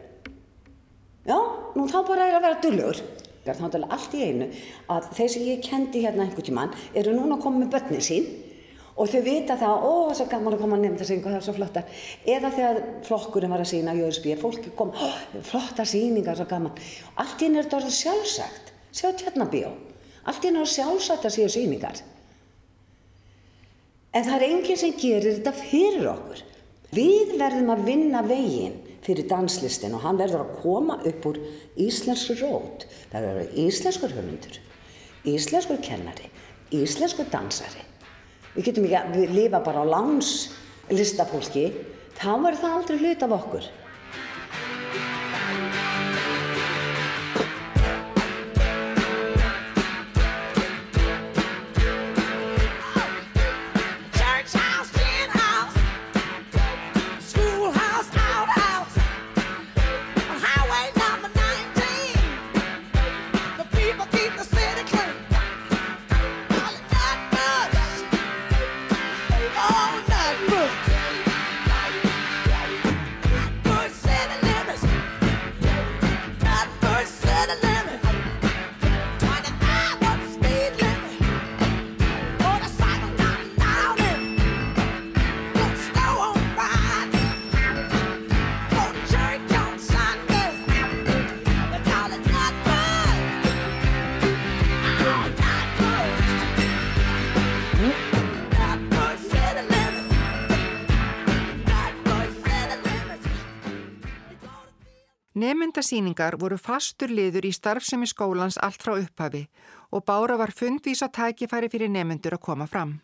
[1.27, 1.39] Já,
[1.75, 3.03] nú þá bara er að vera duglegur.
[3.47, 4.47] Þá er allt í einu
[4.91, 8.27] að þeir sem ég kendi hérna einhvern tíman eru núna að koma með börnin sín
[8.96, 11.37] og þau vita það, ó, það er svo gaman að koma að nefnda sig, það
[11.37, 11.82] er svo flotta.
[12.24, 15.09] Eða þegar flokkurinn var að sína í Jöðsbíð, fólki kom, ó,
[15.44, 16.80] flotta síningar, svo gaman.
[17.20, 19.72] Allt í einu er þetta orðið sjálfsagt, sjá tjarnabíó.
[20.26, 22.00] Allt í náttúrulega sjálfsagt að séu síningar.
[24.16, 26.42] En það er enginn sem gerir þetta fyrir okkur.
[26.96, 31.40] Við verðum að vinna veginn fyrir danslistin og hann verður að koma upp úr
[31.85, 32.87] íslensku rót.
[33.12, 34.56] Það verður íslenskur höfundur,
[35.35, 36.30] íslenskur kennari,
[36.74, 37.85] íslenskur dansari.
[38.57, 40.31] Við getum ekki að lifa bara á láns
[40.88, 41.66] listafólki,
[42.16, 43.66] þá verður það aldrei hlut af okkur.
[105.77, 109.43] To Nemyndasýningar voru fastur liður í starfsemi skólans allt frá upphafi
[109.93, 112.95] og Bára var fundvísa tækifæri fyrir nemyndur að koma fram.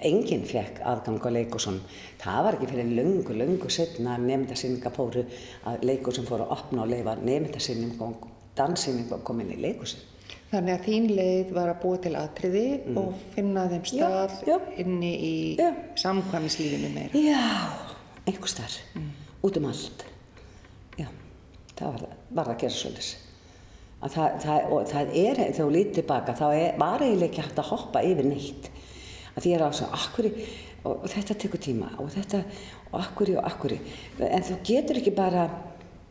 [0.00, 1.82] Enginn fekk aðgang á leikursum.
[2.22, 5.26] Það var ekki fyrir löngu, löngu setna nefndasýninga fóru
[5.68, 10.00] að leikursum fóru að opna og leifa nefndasýning og danssýning og kom inn í leikursum.
[10.50, 14.58] Þannig að þín leið var að búa til atriði og finna þeim stað já.
[14.80, 15.70] inni í Já.
[16.00, 17.12] samkvæmislífinu meira.
[17.20, 17.46] Já,
[18.24, 18.80] einhver starf,
[19.44, 20.15] út um allt.
[21.76, 23.14] Það var, var að gera svolítið.
[23.96, 27.44] Að það, það, og það er, þegar þú lítið tilbaka, þá er, var eiginlega ekki
[27.44, 28.68] hægt að hoppa yfir neitt.
[29.36, 30.32] Að því er á svo, akkuri,
[30.88, 32.42] og, þetta tekur tíma, og þetta,
[32.90, 33.80] og akkuri og akkuri.
[34.28, 35.48] En þú getur ekki bara,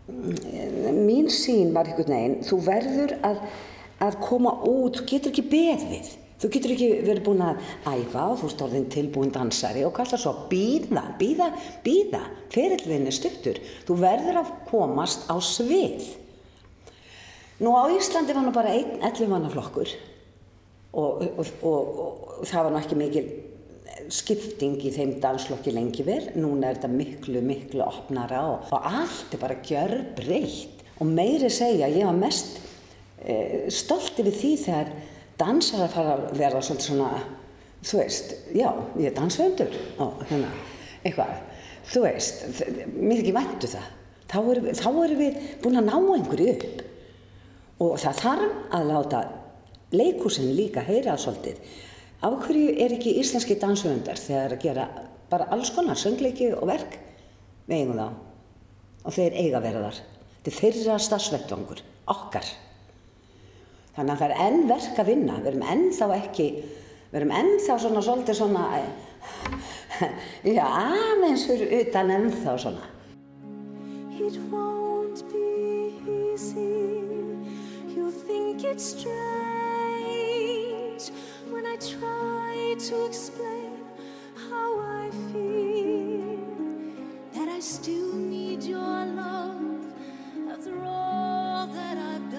[0.10, 3.41] mm, mín sín var einhvern veginn, þú verður að,
[4.06, 6.13] að koma út, þú getur ekki beðið.
[6.35, 10.19] Þú getur ekki verið búin að æfa og þú ert orðin tilbúin dansari og kallar
[10.19, 11.47] svo býða, býða,
[11.85, 12.21] býða,
[12.51, 13.61] ferillin er stuttur.
[13.87, 16.09] Þú verður að komast á svið.
[17.63, 19.87] Nú á Íslandi var nú bara einn 11 manna flokkur
[20.91, 23.29] og, og, og, og það var nú ekki mikil
[24.11, 26.35] skipting í þeim danslokki lengi verið.
[26.39, 30.83] Núna er þetta miklu, miklu opnara og, allt er bara gjörbreytt.
[30.99, 32.59] Og meiri segja, ég var mest
[33.23, 34.91] e, stolt yfir því þegar
[35.39, 37.09] dansar að fara að verða svolítið svona,
[37.85, 38.69] þú veist, já,
[38.99, 39.77] ég er dansvöndur
[40.29, 40.51] hérna,
[41.03, 41.35] eitthvað.
[41.85, 42.45] Þú veist,
[42.95, 43.89] mér ekki væntu það.
[44.25, 46.85] Þá erum, þá erum við búin að ná einhverju upp.
[47.85, 49.19] Og það þarf að láta
[49.93, 51.59] leikúsin líka heyra svolítið.
[52.25, 54.87] Af hverju er ekki íslenski dansöfundar þegar að gera
[55.29, 56.97] bara alls konar söngleiki og verk?
[57.69, 58.07] Við eigum þá.
[59.05, 59.99] Og þeir eiga þar.
[60.45, 62.49] Þetta er þeirra stafsvettvangur, okkar.
[63.95, 65.36] Þannig að það er enn verk að vinna.
[65.39, 66.47] Við erum ennþá ekki,
[67.12, 68.63] við erum ennþá svona svolítið svona,
[70.58, 72.86] já, aðeins fyrir utan ennþá svona.
[74.19, 76.75] It won't be easy.
[77.95, 79.15] You think it's strange
[81.49, 83.79] when I try to explain
[84.49, 86.36] how I feel.
[87.34, 89.86] That I still need your love
[90.51, 92.34] after all that I've done.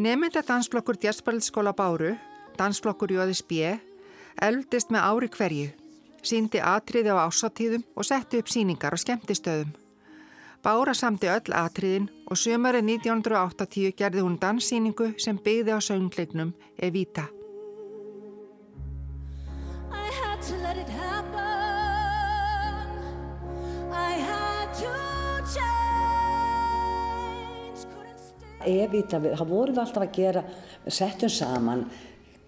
[0.00, 2.14] Nemynda dansflokkur Djarsbældskóla Báru,
[2.58, 3.52] dansflokkur JSB,
[4.40, 5.66] eldist með ári hverju,
[6.22, 9.74] síndi atriði á ásatíðum og setti upp síningar á skemmtistöðum.
[10.62, 17.39] Bára samti öll atriðin og sömari 1980 gerði hún danssýningu sem byggði á söngleiknum Evita.
[28.66, 30.42] Evita, við- það vorum við alltaf að gera,
[30.88, 31.84] settum saman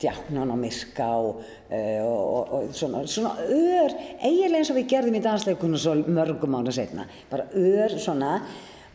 [0.02, 4.88] djáknan og myrka og, uh, og, og, og svona, svona ör, eiginlega eins og við
[4.90, 8.32] gerðum í dansleikunum svo mörgum ára setna, bara ör svona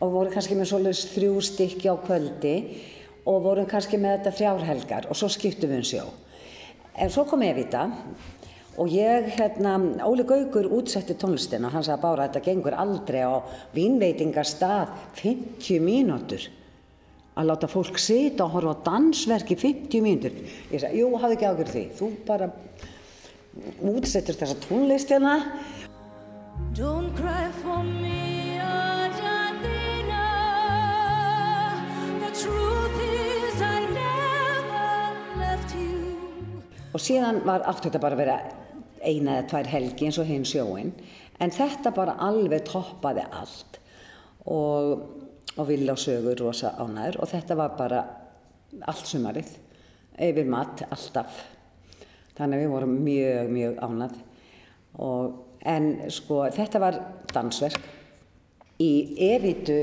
[0.00, 2.54] og vorum kannski með svoleiðis þrjú stykki á kvöldi
[3.26, 6.04] og vorum kannski með þetta þrjár helgar og svo skiptum við um sjó.
[6.98, 7.86] En svo kom Evita
[8.78, 9.74] og ég, hérna,
[10.06, 13.42] Óli Gaugur útsetti tónlistina og hann sagði bara að þetta gengur aldrei á
[13.74, 16.46] vínveitingastað 50 mínútur
[17.38, 20.38] að láta fólk sita og horfa á dansverk í 50 mínútur.
[20.72, 21.84] Ég sagði, jú, hafði ekki ágjörð því.
[21.98, 22.50] Þú bara
[23.92, 25.36] útsettur þessa tónlist hérna.
[26.74, 30.24] Don't cry for me, Argentina.
[32.24, 34.90] The truth is I never
[35.38, 36.62] left you.
[36.94, 38.40] Og síðan var allt þetta bara að vera
[38.98, 40.92] eina eða tvær helgi eins og hinn sjóin.
[41.38, 43.78] En þetta bara alveg toppaði allt.
[44.48, 45.06] Og,
[45.58, 47.20] og vill á sögur rosa ánæður.
[47.22, 48.02] Og þetta var bara
[48.86, 49.50] allt sumarið.
[50.18, 51.42] Yfir mat, alltaf.
[52.38, 54.18] Þannig að við vorum mjög, mjög ánæð.
[55.04, 57.00] Og, en sko, þetta var
[57.34, 57.80] dansverk.
[58.78, 58.92] Í
[59.32, 59.78] Evitu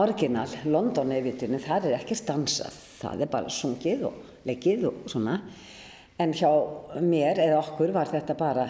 [0.00, 2.76] orginal, London Evitinu, þar er ekki dansað.
[3.00, 5.36] Það er bara sungið og leikið og svona.
[6.20, 6.50] En hjá
[7.00, 8.66] mér eða okkur var þetta bara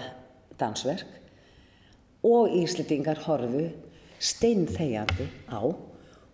[0.58, 1.06] dansverk.
[2.26, 3.68] Og Íslendingar horfu
[4.20, 5.62] steinþegjandi á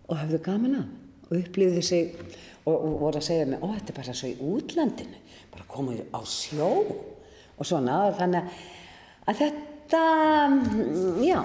[0.06, 0.88] og höfðu gaman af.
[1.26, 2.12] Og upplýðu sig
[2.66, 5.22] og, og voru að segja mig, ó þetta er bara svo í útlandinu.
[5.54, 6.70] Bara komið á sjó
[7.56, 7.98] og svona.
[8.18, 8.60] Þannig
[9.26, 10.02] að þetta,
[10.52, 11.40] mm, já,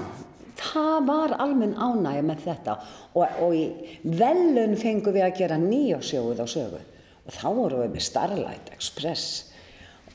[0.61, 2.77] það var almenn ánægja með þetta
[3.15, 3.65] og, og í
[4.03, 6.81] velun fengum við að gera nýjásjóið á sögu
[7.21, 9.27] og þá vorum við með Starlight Express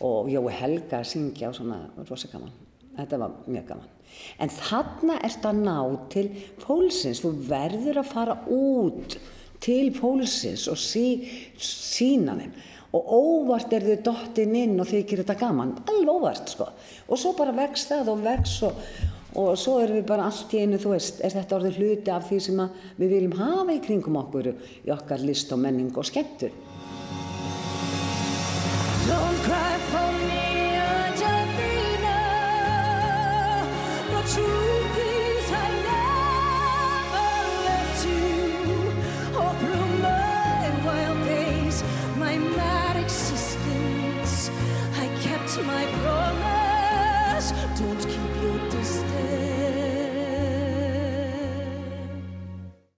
[0.05, 2.55] og Jói Helga að syngja og svona rosa gaman.
[2.97, 3.96] Þetta var mjög gaman.
[4.43, 5.79] En þarna ertu að ná
[6.13, 6.27] til
[6.63, 9.17] fólksins, þú verður að fara út
[9.65, 11.07] til fólksins og sí,
[11.59, 12.57] sína þeim.
[12.97, 16.69] Og óvart er þau dottin inn og þykir þetta gaman, alveg óvart sko.
[17.11, 18.79] Og svo bara vex það og vex og,
[19.37, 22.29] og svo erum við bara allt í einu, þú veist, er þetta orðið hluti af
[22.31, 22.63] því sem
[23.01, 26.55] við viljum hafa í kringum okkur í okkar list og menning og skemmtur.
[29.07, 30.56] Don't cry for me,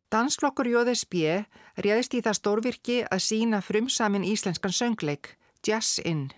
[0.08, 1.44] Dansflokkur JSB
[1.84, 6.30] réðist í það stórvirki að sína frumsamin íslenskan söngleik, Jazz In.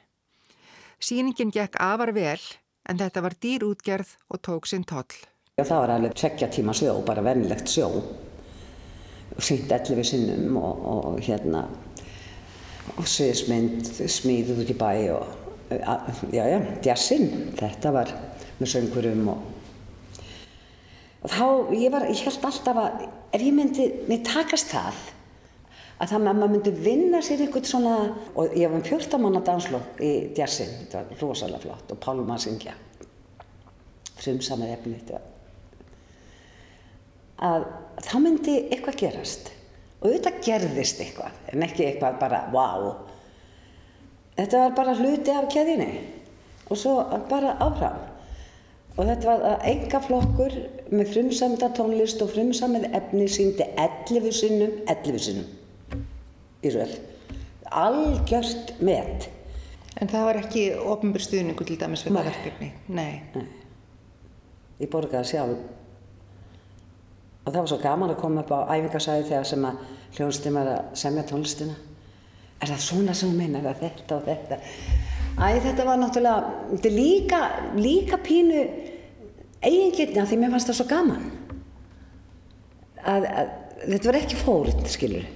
[0.99, 2.43] Sýningin gekk afar vel
[2.91, 5.21] en þetta var dýr útgerð og tók sinn toll.
[5.61, 7.91] Það var alveg tveggja tíma sjó, bara vennilegt sjó.
[9.39, 11.63] Sýnt 11 sinnum og, og hérna,
[12.97, 15.31] og sviðismynd, smíðuð út í bæ og,
[16.35, 18.13] já, já, jazzinn, þetta var
[18.59, 19.49] með söngurum og
[21.21, 23.03] og þá, ég var, ég held alltaf að
[23.37, 25.01] ef ég myndi, mér takast það
[26.01, 27.97] að það maður myndi vinna sér einhvern svona
[28.35, 32.39] og ég var um 14 manna danslokk í djassin, þetta var rosalega flott og Pálma
[32.39, 32.77] að syngja.
[34.21, 34.97] Frumsamið efni
[37.41, 37.67] að
[38.05, 39.53] þá myndi eitthvað gerast.
[40.01, 42.95] Og auðvitað gerðist eitthvað en ekki eitthvað bara wow
[44.39, 45.91] þetta var bara hluti af keðinni
[46.71, 46.95] og svo
[47.29, 47.99] bara áfram.
[48.97, 50.57] Og þetta var enga flokkur
[50.93, 55.60] með frumsamda tónlist og frumsamið efni síndi 11 sinnum 11 sinnum
[56.65, 56.99] í röð
[57.71, 59.29] algjört met.
[60.01, 62.31] En það var ekki ofnbjörn stuðningu til dæmis við það Nei.
[62.31, 62.71] verkefni?
[62.89, 63.45] Nei.
[64.81, 65.59] ég borgaði sjálf.
[67.45, 69.83] Og það var svo gaman að koma upp á æfingarsæði þegar sem að
[70.17, 71.75] hljónstum var að semja tónlistina.
[72.61, 74.61] Er það svona sem meina, er það þetta og þetta?
[75.41, 77.41] Æ, þetta var náttúrulega þetta er líka,
[77.77, 78.63] líka pínu
[79.61, 81.29] eigingirni að því mér fannst það svo gaman.
[83.01, 83.53] Að, að
[83.85, 85.29] þetta var ekki fórn, skilur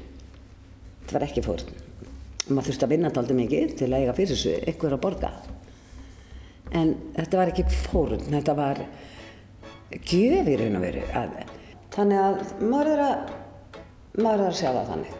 [1.05, 1.74] þetta var ekki fórn.
[2.48, 5.30] Maður þurfti að vinna þetta mikið til að eiga fyrir þessu að borga.
[6.74, 8.80] En þetta var ekki fórn, þetta var
[9.94, 11.05] gjöf í raun og veru
[11.94, 13.28] þannig að maður er að
[14.18, 15.18] maður er að sjá það þannig.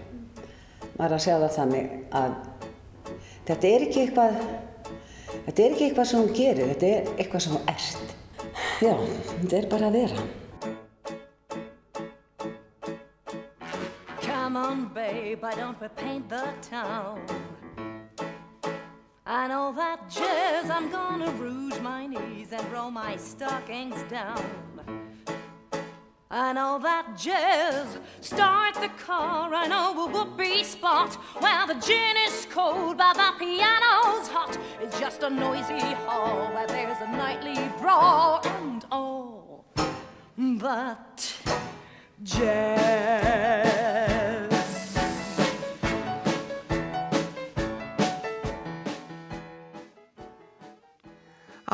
[0.95, 2.39] Maður er að sjá það þannig að
[3.51, 4.41] þetta er ekki eitthvað
[5.45, 8.17] þetta er ekki eitthvað sem hún gerir þetta er eitthvað sem hún ert.
[8.83, 8.95] Já,
[9.37, 10.25] þetta er bara að vera
[14.85, 17.25] babe, I don't repaint the town?
[19.27, 24.45] I know that jazz, I'm gonna rouge my knees and roll my stockings down.
[26.31, 32.17] I know that jazz, start the car, I know a whoopee spot where the gin
[32.27, 34.59] is cold but the piano's hot.
[34.81, 39.65] It's just a noisy hall where there's a nightly brawl and all.
[40.37, 41.37] But
[42.23, 43.64] jazz.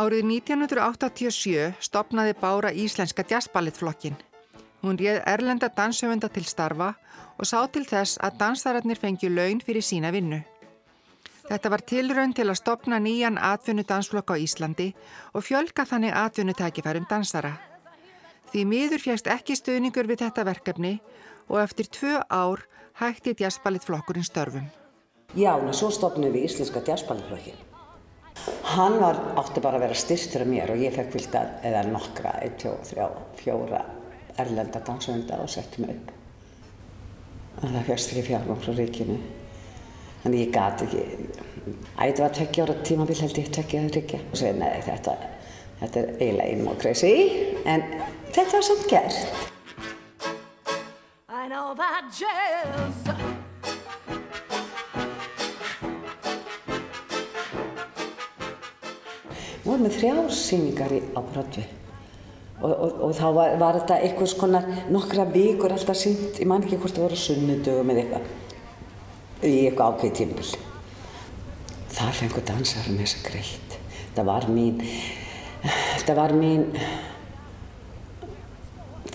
[0.00, 4.14] Árið 1987 stopnaði Bára Íslenska jazzballettflokkin.
[4.80, 6.94] Hún réð erlenda danshöfunda til starfa
[7.36, 10.40] og sá til þess að dansararnir fengju laun fyrir sína vinnu.
[11.50, 14.88] Þetta var tilraun til að stopna nýjan atvinnudansflokk á Íslandi
[15.34, 17.58] og fjölga þannig atvinnutækifærum dansara.
[18.52, 20.94] Því miður fjæst ekki stöðningur við þetta verkefni
[21.48, 22.64] og eftir tvö ár
[23.02, 24.70] hætti jazzballettflokkurinn störfum.
[25.34, 27.69] já, en svo stopnum við Íslenska djarsballiflokkin
[28.74, 31.84] hann var, átti bara að vera styrtur af mér og ég fekk fylgt að, eða
[31.90, 33.06] nokkra, ein, tjó, þrjá,
[33.40, 33.84] fjóra
[34.40, 36.16] erlenda dansöfunda og setti mig upp.
[37.60, 39.18] En það fjöxt fyrir fjármang frá ríkinu.
[40.22, 41.04] Þannig ég gat ekki
[41.98, 45.14] ætti var tveggja ára tímabil held ég tveggja eða ríkja og segi nei þetta
[45.80, 47.12] þetta er eiginlega crazy
[47.68, 47.86] en
[48.32, 49.16] þetta var samt gert
[59.80, 61.68] Vorum með þrjár sýningar í, á Broadway
[62.60, 66.66] og, og, og þá var, var þetta einhvers konar nokkra vikur alltaf sýnt, ég man
[66.66, 68.26] ekki hvort það voru sunnudögum eða eitthvað,
[69.40, 70.50] í eitthvað ákveði tímbil.
[71.96, 73.80] Þar fengur dansarum þessa greitt.
[74.18, 74.86] Það var mín,
[76.04, 76.70] það var mín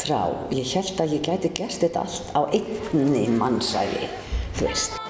[0.02, 0.22] þrá.
[0.50, 4.10] Ég held að ég gæti gert þetta allt á einni mannsæði,
[4.58, 5.05] þú veist.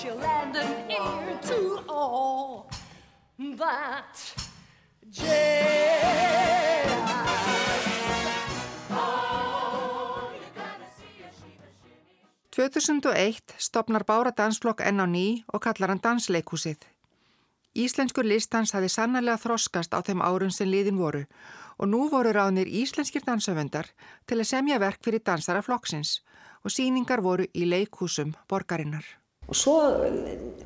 [0.00, 2.70] I bet you landed here to all
[3.58, 4.16] that
[5.10, 6.40] jazz.
[12.50, 16.80] 2001 stopnar Bára dansflokk enn á ný og kallar hann Dansleikhúsið.
[17.74, 21.26] Íslenskur listans hafi sannarlega þroskast á þeim árum sem liðin voru
[21.78, 23.92] og nú voru ráðnir íslenskir dansöfundar
[24.26, 26.20] til að semja verk fyrir dansara flokksins
[26.64, 29.19] og síningar voru í leikhúsum borgarinnar.
[29.50, 29.76] Og svo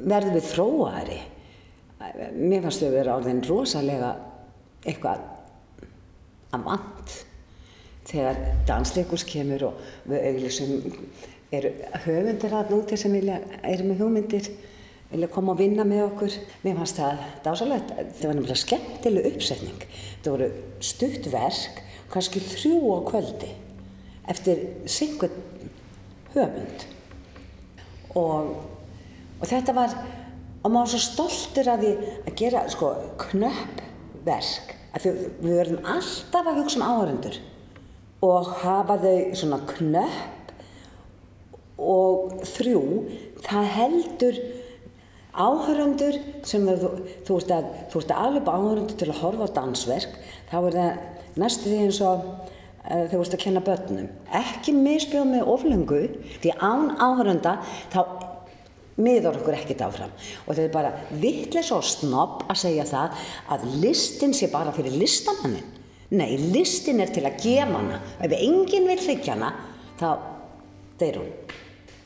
[0.05, 1.21] verðum við þróaðari.
[2.37, 4.11] Mér fannst við vera orðin rosalega
[4.85, 5.23] eitthvað
[6.55, 7.15] að vant
[8.05, 9.81] þegar dansleikus kemur og
[10.11, 10.27] við
[11.55, 11.73] eru
[12.05, 14.51] höfundir að núti sem vilja, eru með hugmyndir,
[15.11, 16.37] vilja koma og vinna með okkur.
[16.65, 19.87] Mér fannst það dásalegt, það var nefnilega skemmtileg uppsetning.
[20.25, 20.51] Það voru
[20.91, 21.81] stutt verk,
[22.13, 23.51] kannski þrjú á kvöldi,
[24.35, 25.41] eftir syngut
[26.35, 26.87] höfund
[28.19, 28.55] og,
[29.45, 29.97] og þetta var
[30.65, 31.93] og maður var svo stoltur af því
[32.25, 32.93] að gera sko
[33.27, 33.83] knöpp
[34.25, 35.13] verk að því
[35.45, 37.41] við verðum alltaf að hugsa um áhörundur
[38.25, 40.53] og hafa þau svona knöpp
[41.85, 42.85] og þrjú
[43.45, 44.41] það heldur
[45.35, 46.91] áhöröndur sem þú,
[47.27, 50.19] þú ert að, þú ert að alveg áhöröndur til að horfa á dansverk,
[50.51, 54.13] þá er það næstu því eins og uh, þú ert að kenna börnum.
[54.31, 56.03] Ekki misbjóð með oflöngu,
[56.39, 57.57] því án áhörönda
[57.93, 58.01] þá
[58.97, 60.13] miður okkur ekkert áfram.
[60.47, 60.93] Og þetta er bara
[61.23, 63.25] vittlis og snobb að segja það
[63.55, 65.73] að listin sé bara fyrir listamannin
[66.15, 68.01] nei, listin er til að gefa hana.
[68.23, 69.51] Ef enginn vil þykja hana
[70.01, 70.09] þá
[71.01, 71.33] deyr hún.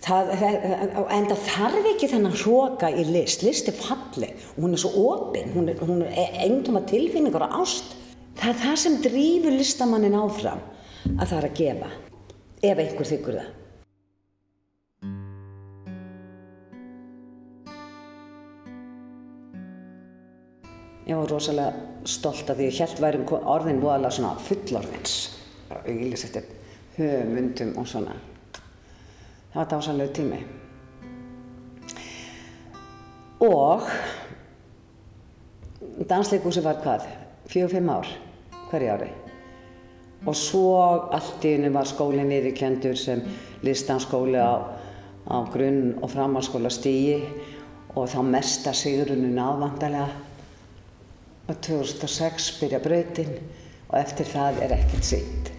[0.08, 3.42] Það, en það þarf ekki þennan hróka í list.
[3.44, 4.36] List er falleg.
[4.54, 7.96] Og hún er svo opinn hún er, er eindum að tilfinningar og ást.
[8.38, 10.62] Það er það sem drýfur listamannin áfram
[11.18, 11.94] að það er að gefa
[12.68, 13.57] ef einhver þykkur það
[21.08, 21.72] Ég var rosalega
[22.04, 25.14] stolt af því ég held væri orðin voðalega svona fullorðins.
[25.72, 26.50] Auðvitað
[26.98, 28.16] höfundum og svona.
[29.54, 30.42] Það var dásanlega tími.
[33.48, 33.88] Og
[36.12, 37.08] dansleikúsi var hvað?
[37.48, 38.12] Fjögur-fimm ár
[38.68, 39.10] hverju ári.
[40.28, 40.76] Og svo
[41.08, 43.24] allt í hennu var skólinn yfirkendur sem
[43.64, 44.60] listanskóli á,
[45.24, 47.22] á grunn- og framhalskóla stíi
[47.96, 50.27] og þá mesta sigurunum ávandalega
[51.48, 53.32] og 2006 byrja brautin
[53.88, 55.50] og eftir það er ekkert sýnt.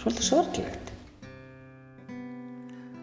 [0.00, 0.92] Svolítið sorglegt.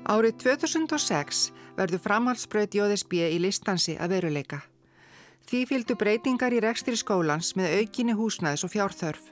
[0.08, 1.42] Árið 2006
[1.78, 4.64] verður framhaldsbraut JSB í listansi að veruleika.
[5.48, 9.28] Því fylgdu breytingar í rekstri skólans með aukinni húsnæðis og fjárþörf.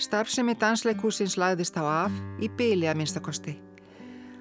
[0.00, 3.54] Starfsemi dansleikúsins lagðist á af í byli að minnstakosti.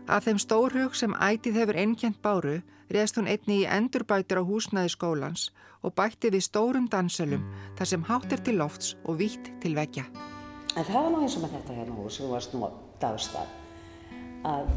[0.08, 2.58] Af þeim stórhug sem ætið hefur einkjent báru
[2.92, 5.50] reðst hún einni í endurbætur á húsnæði skólans
[5.86, 7.46] og bætti við stórum dansölum
[7.78, 10.06] þar sem hátt er til lofts og vítt til vekja.
[10.76, 12.70] En það var nú eins og með þetta hérna hús, þú varst nú á
[13.00, 13.52] dagstað,
[14.44, 14.70] að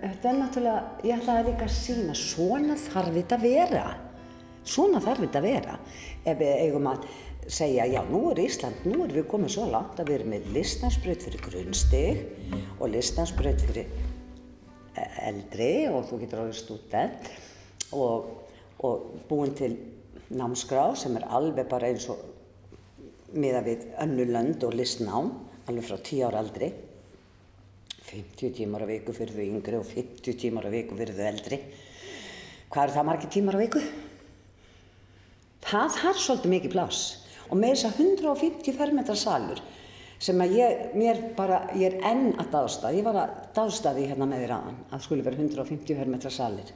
[0.00, 3.86] þetta er náttúrulega, ég ætlaði líka að sína, svona þarf þetta að vera.
[4.66, 5.78] Svona þarf þetta að vera.
[6.24, 7.06] Ef við eigum að
[7.46, 10.48] segja, já nú er Ísland, nú erum við komið svo langt að við erum með
[10.56, 12.24] listansbröð fyrir grunnstig
[12.80, 13.92] og listansbröð fyrir
[15.26, 17.30] eldri og þú getur orðið student
[17.96, 18.30] og,
[18.84, 19.74] og búin til
[20.36, 22.22] námskrá sem er alveg bara eins og
[23.36, 25.30] miða við önnu lönd og listnám
[25.66, 26.72] alveg frá 10 ára aldri.
[28.06, 31.60] 50 tímar á viku fyrir þau yngri og 50 tímar á viku fyrir þau eldri.
[32.70, 33.82] Hvað eru það margir tímar á viku?
[35.66, 37.00] það har svolítið mikið pláss.
[37.50, 39.60] Og með þess að 150 fermetra salur
[40.22, 44.28] sem að ég, mér bara, ég er enn að dástað, ég var að dástaði hérna
[44.28, 46.72] með þér aðan, að skuli vera 150 hermetra salir.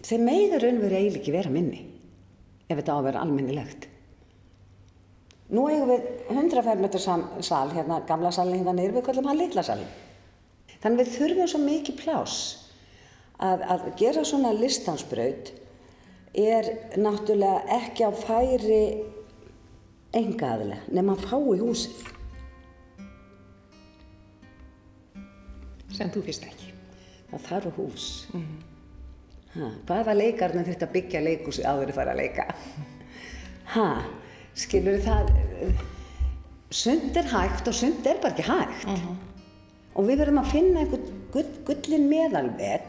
[0.00, 1.84] Þeir meður raunveru eiginlega ekki vera minni,
[2.66, 3.86] ef þetta á að vera almennilegt.
[5.50, 9.64] Nú eigum við 100 fermetra sal, hérna gamla salin hérna niður, við kallum hann litla
[9.66, 9.94] salin.
[10.80, 12.36] Þannig við þurfum svo mikið plás
[13.42, 15.50] að, að gera svona listansbraut
[16.38, 16.70] er
[17.00, 18.82] náttúrulega ekki á færi
[20.16, 22.06] enga aðlega, nema að fá í húsið.
[25.94, 26.72] Sem þú fyrst ekki.
[27.30, 28.08] Það þarf hús.
[28.32, 28.58] Mm -hmm.
[29.54, 32.46] ha, hvaða leikarna þetta byggja leikúsi áður að fara að leika?
[33.74, 33.88] Ha,
[34.54, 35.30] skilur það,
[36.70, 38.86] sund er hægt og sund er bara ekki hægt.
[38.86, 39.16] Mm -hmm.
[39.94, 42.80] Og við verðum að finna einhvern gull, gullin meðalveg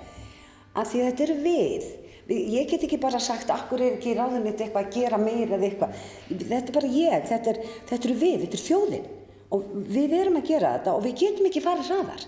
[0.75, 1.83] að því þetta eru við.
[2.31, 5.95] Ég get ekki bara sagt, akkur er ekki ráðunit eitthvað að gera meira eða eitthvað.
[6.29, 7.57] Þetta er bara ég, þetta, er,
[7.89, 9.09] þetta eru við, þetta er þjóðin.
[9.51, 12.27] Og við erum að gera þetta og við getum ekki farið hraðar.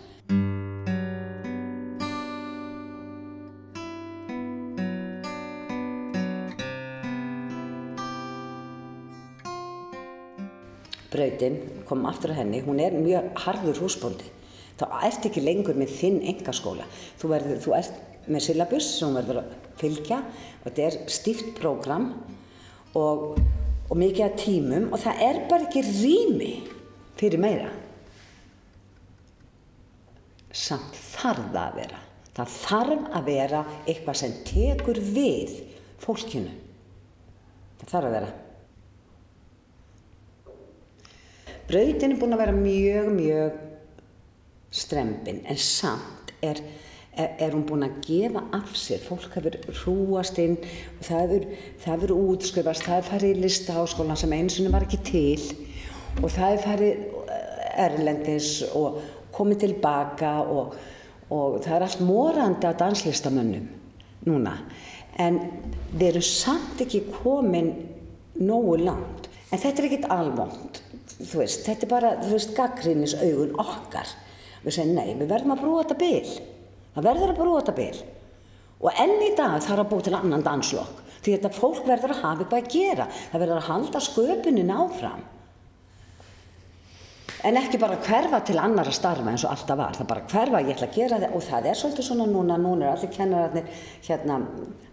[11.14, 14.30] Brautin, kom aftur að henni, hún er mjög harður húsbóndi.
[14.80, 16.86] Þá ert ekki lengur með þinn engaskóla.
[17.22, 22.10] Þú, verður, þú ert með syllabus sem verður að fylgja og þetta er stíft prógram
[22.98, 23.36] og,
[23.90, 26.52] og mikið að tímum og það er bara ekki rými
[27.20, 27.70] fyrir meira.
[30.54, 32.02] Samt þarf það að vera.
[32.34, 35.60] Það þarf að vera eitthvað sem tekur við
[36.02, 36.54] fólkinu.
[37.82, 38.32] Það þarf að vera.
[41.74, 43.54] Brautin er búin að vera mjög, mjög
[44.78, 46.60] strempin en samt er,
[47.18, 49.02] er, er hún búin að gefa af sér.
[49.02, 54.60] Fólk hefur hrúast inn og það hefur, útskrifast, það hefur farið í listaháskólan sem eins
[54.62, 55.48] og var ekki til
[56.22, 57.34] og það hefur farið
[57.88, 59.02] erlendis og
[59.34, 60.78] komið tilbaka og,
[61.34, 63.66] og það er allt morandi á danslistamönnum
[64.30, 64.60] núna.
[65.18, 65.42] En
[65.90, 67.74] við erum samt ekki komin
[68.38, 69.32] nógu langt.
[69.50, 70.83] En þetta er ekkit alvond
[71.28, 74.10] þú veist, þetta er bara, þú veist, gaggrínis augun okkar.
[74.64, 76.34] Við segjum, nei, við verðum að brúa þetta bil.
[76.94, 78.04] Það verður að brúa þetta bil.
[78.84, 81.00] Og enn í dag þarf að búa til annan danslokk.
[81.24, 83.08] Því þetta fólk verður að hafa eitthvað að gera.
[83.32, 85.22] Það verður að halda sköpunin áfram.
[87.44, 89.98] En ekki bara hverfa til annara starfa eins og alltaf var.
[89.98, 92.86] Það bara hverfa, ég ætla að gera það og það er svolítið svona núna, núna
[92.86, 94.38] er allir kennararnir hérna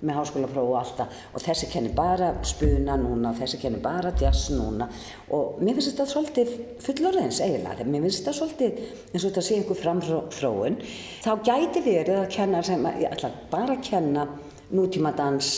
[0.01, 4.89] með háskólapróf og alltaf og þessi kennir bara spuna núna, þessi kennir bara jazz núna
[5.31, 9.61] og mér finnst þetta svolítið fullorðins eiginlega, mér finnst þetta svolítið eins og þetta sé
[9.61, 10.83] einhver framþróun.
[11.23, 14.27] Þá gæti verið að kenna sem, ég ætla bara að kenna
[14.75, 15.55] nútímadans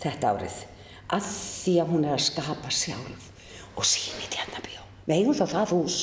[0.00, 0.60] þetta árið
[1.12, 3.30] að því að hún er að skapa sjálf
[3.76, 4.69] og síni tjarnabíó.
[5.06, 6.00] Við eigum þá það hús.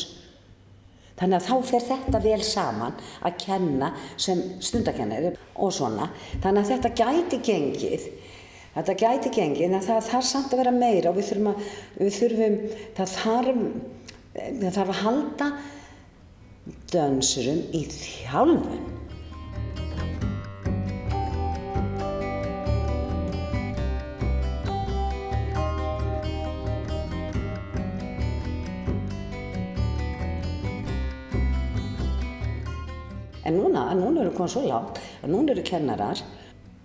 [1.18, 3.92] Þannig að þá fer þetta vel saman að kenna
[4.22, 6.12] sem stundakennari og svona.
[6.44, 8.06] Þannig að þetta gæti gengið,
[8.76, 12.20] þetta gæti gengið en það þarf samt að vera meira og við þurfum að, við
[12.20, 12.60] þurfum,
[13.00, 13.66] það þarf,
[14.36, 15.50] það þarf að halda
[16.94, 18.97] dönsurum í þjálfun.
[33.92, 36.22] En núna, eru komið svo langt að núna eru kennarar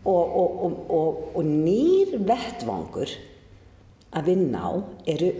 [0.04, 3.12] og, og, og, og, nýr vettvangur
[4.12, 4.72] að vinna á
[5.08, 5.30] eru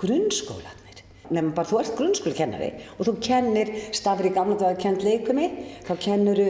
[0.00, 1.02] grunnskólanir.
[1.30, 5.50] Nefnum bara þú ert grunnskólakennari og þú kennir stafir í gamla dagar kent leikumi,
[5.86, 6.40] þá kennur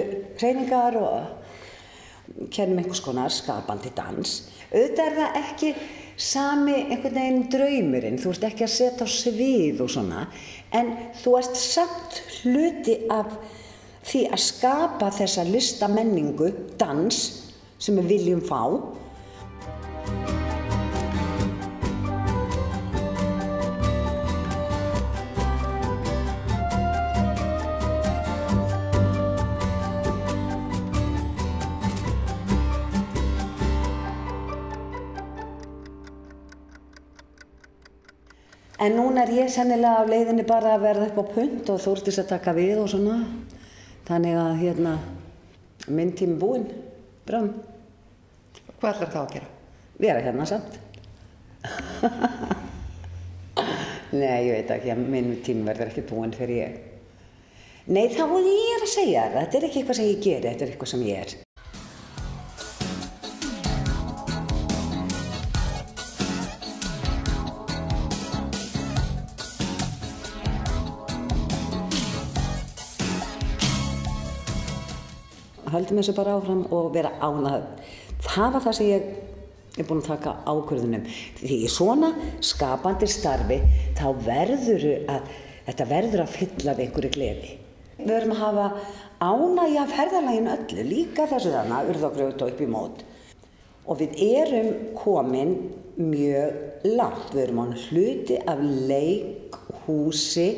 [0.40, 4.40] hreiningar og kennum einhvers konar skapandi dans.
[4.72, 5.74] Auðvitað er það ekki
[6.16, 10.24] sami einhvern veginn draumurinn, þú ert ekki að setja á svið og svona,
[10.74, 13.36] en þú ert samt hluti af
[14.04, 16.50] því að skapa þessa listamenningu,
[16.80, 17.22] dans,
[17.78, 18.60] sem við viljum fá.
[38.84, 42.20] En núna er ég sennilega á leiðinni bara að verða upp á punt og þúrtist
[42.20, 43.14] að taka við og svona.
[44.04, 44.94] Þannig að hérna,
[45.88, 46.66] minn tími búinn,
[47.28, 47.54] bráðum,
[48.80, 49.46] Hvað ætlar þá að gera?
[50.04, 50.74] vera hérna samt.
[54.14, 56.76] Nei, ég veit ekki, að minn tími verður ekki búinn fyrir ég.
[57.88, 60.66] Nei, þá er ég að segja það, þetta er ekki eitthvað sem ég geri, þetta
[60.66, 61.34] er eitthvað sem ég er.
[75.84, 77.68] Höldum þessu bara áfram og vera ánað.
[78.24, 79.08] Það var það sem ég
[79.74, 81.06] er búin að taka ákvörðunum.
[81.40, 82.12] Því í svona
[82.44, 83.60] skapandi starfi
[83.98, 85.32] þá verður að,
[85.68, 87.56] þetta verður að fylla af einhverju gleði.
[87.98, 88.66] Við verðum að hafa
[89.24, 93.04] ánægja ferðalagin öllu, líka þessu þarna, urðagröð og upp í mót.
[93.84, 95.52] Og við erum komin
[96.00, 97.28] mjög langt.
[97.34, 100.48] Við erum á hluti af leikhúsi,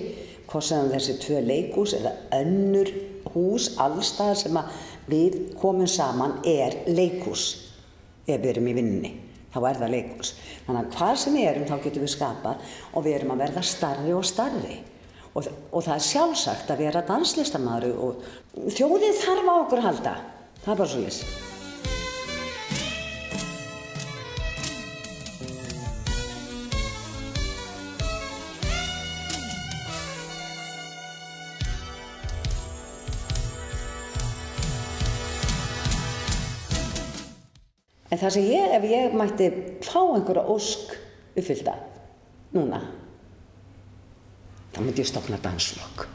[0.56, 2.88] sem þessi tvö leikhús eða önnur
[3.34, 4.70] hús allstaðar sem að
[5.10, 7.46] við komum saman er leikhús
[8.26, 9.12] ef við erum í vinninni
[9.54, 10.32] þá er það leikhús.
[10.66, 13.64] Þannig að hvað sem við erum þá getum við skapað og við erum að verða
[13.64, 14.78] starri og starri
[15.32, 18.24] og, og það er sjálfsagt að vera danslistamæður og
[18.76, 20.16] þjóðið þarf á okkur halda.
[20.62, 21.20] Það er bara svo lis
[38.26, 39.50] það sem ég, ef ég mætti
[39.86, 40.94] fá einhverja ósk
[41.36, 41.76] uppfyllta
[42.56, 42.80] núna,
[44.74, 46.08] þá myndi ég stopna danslokk.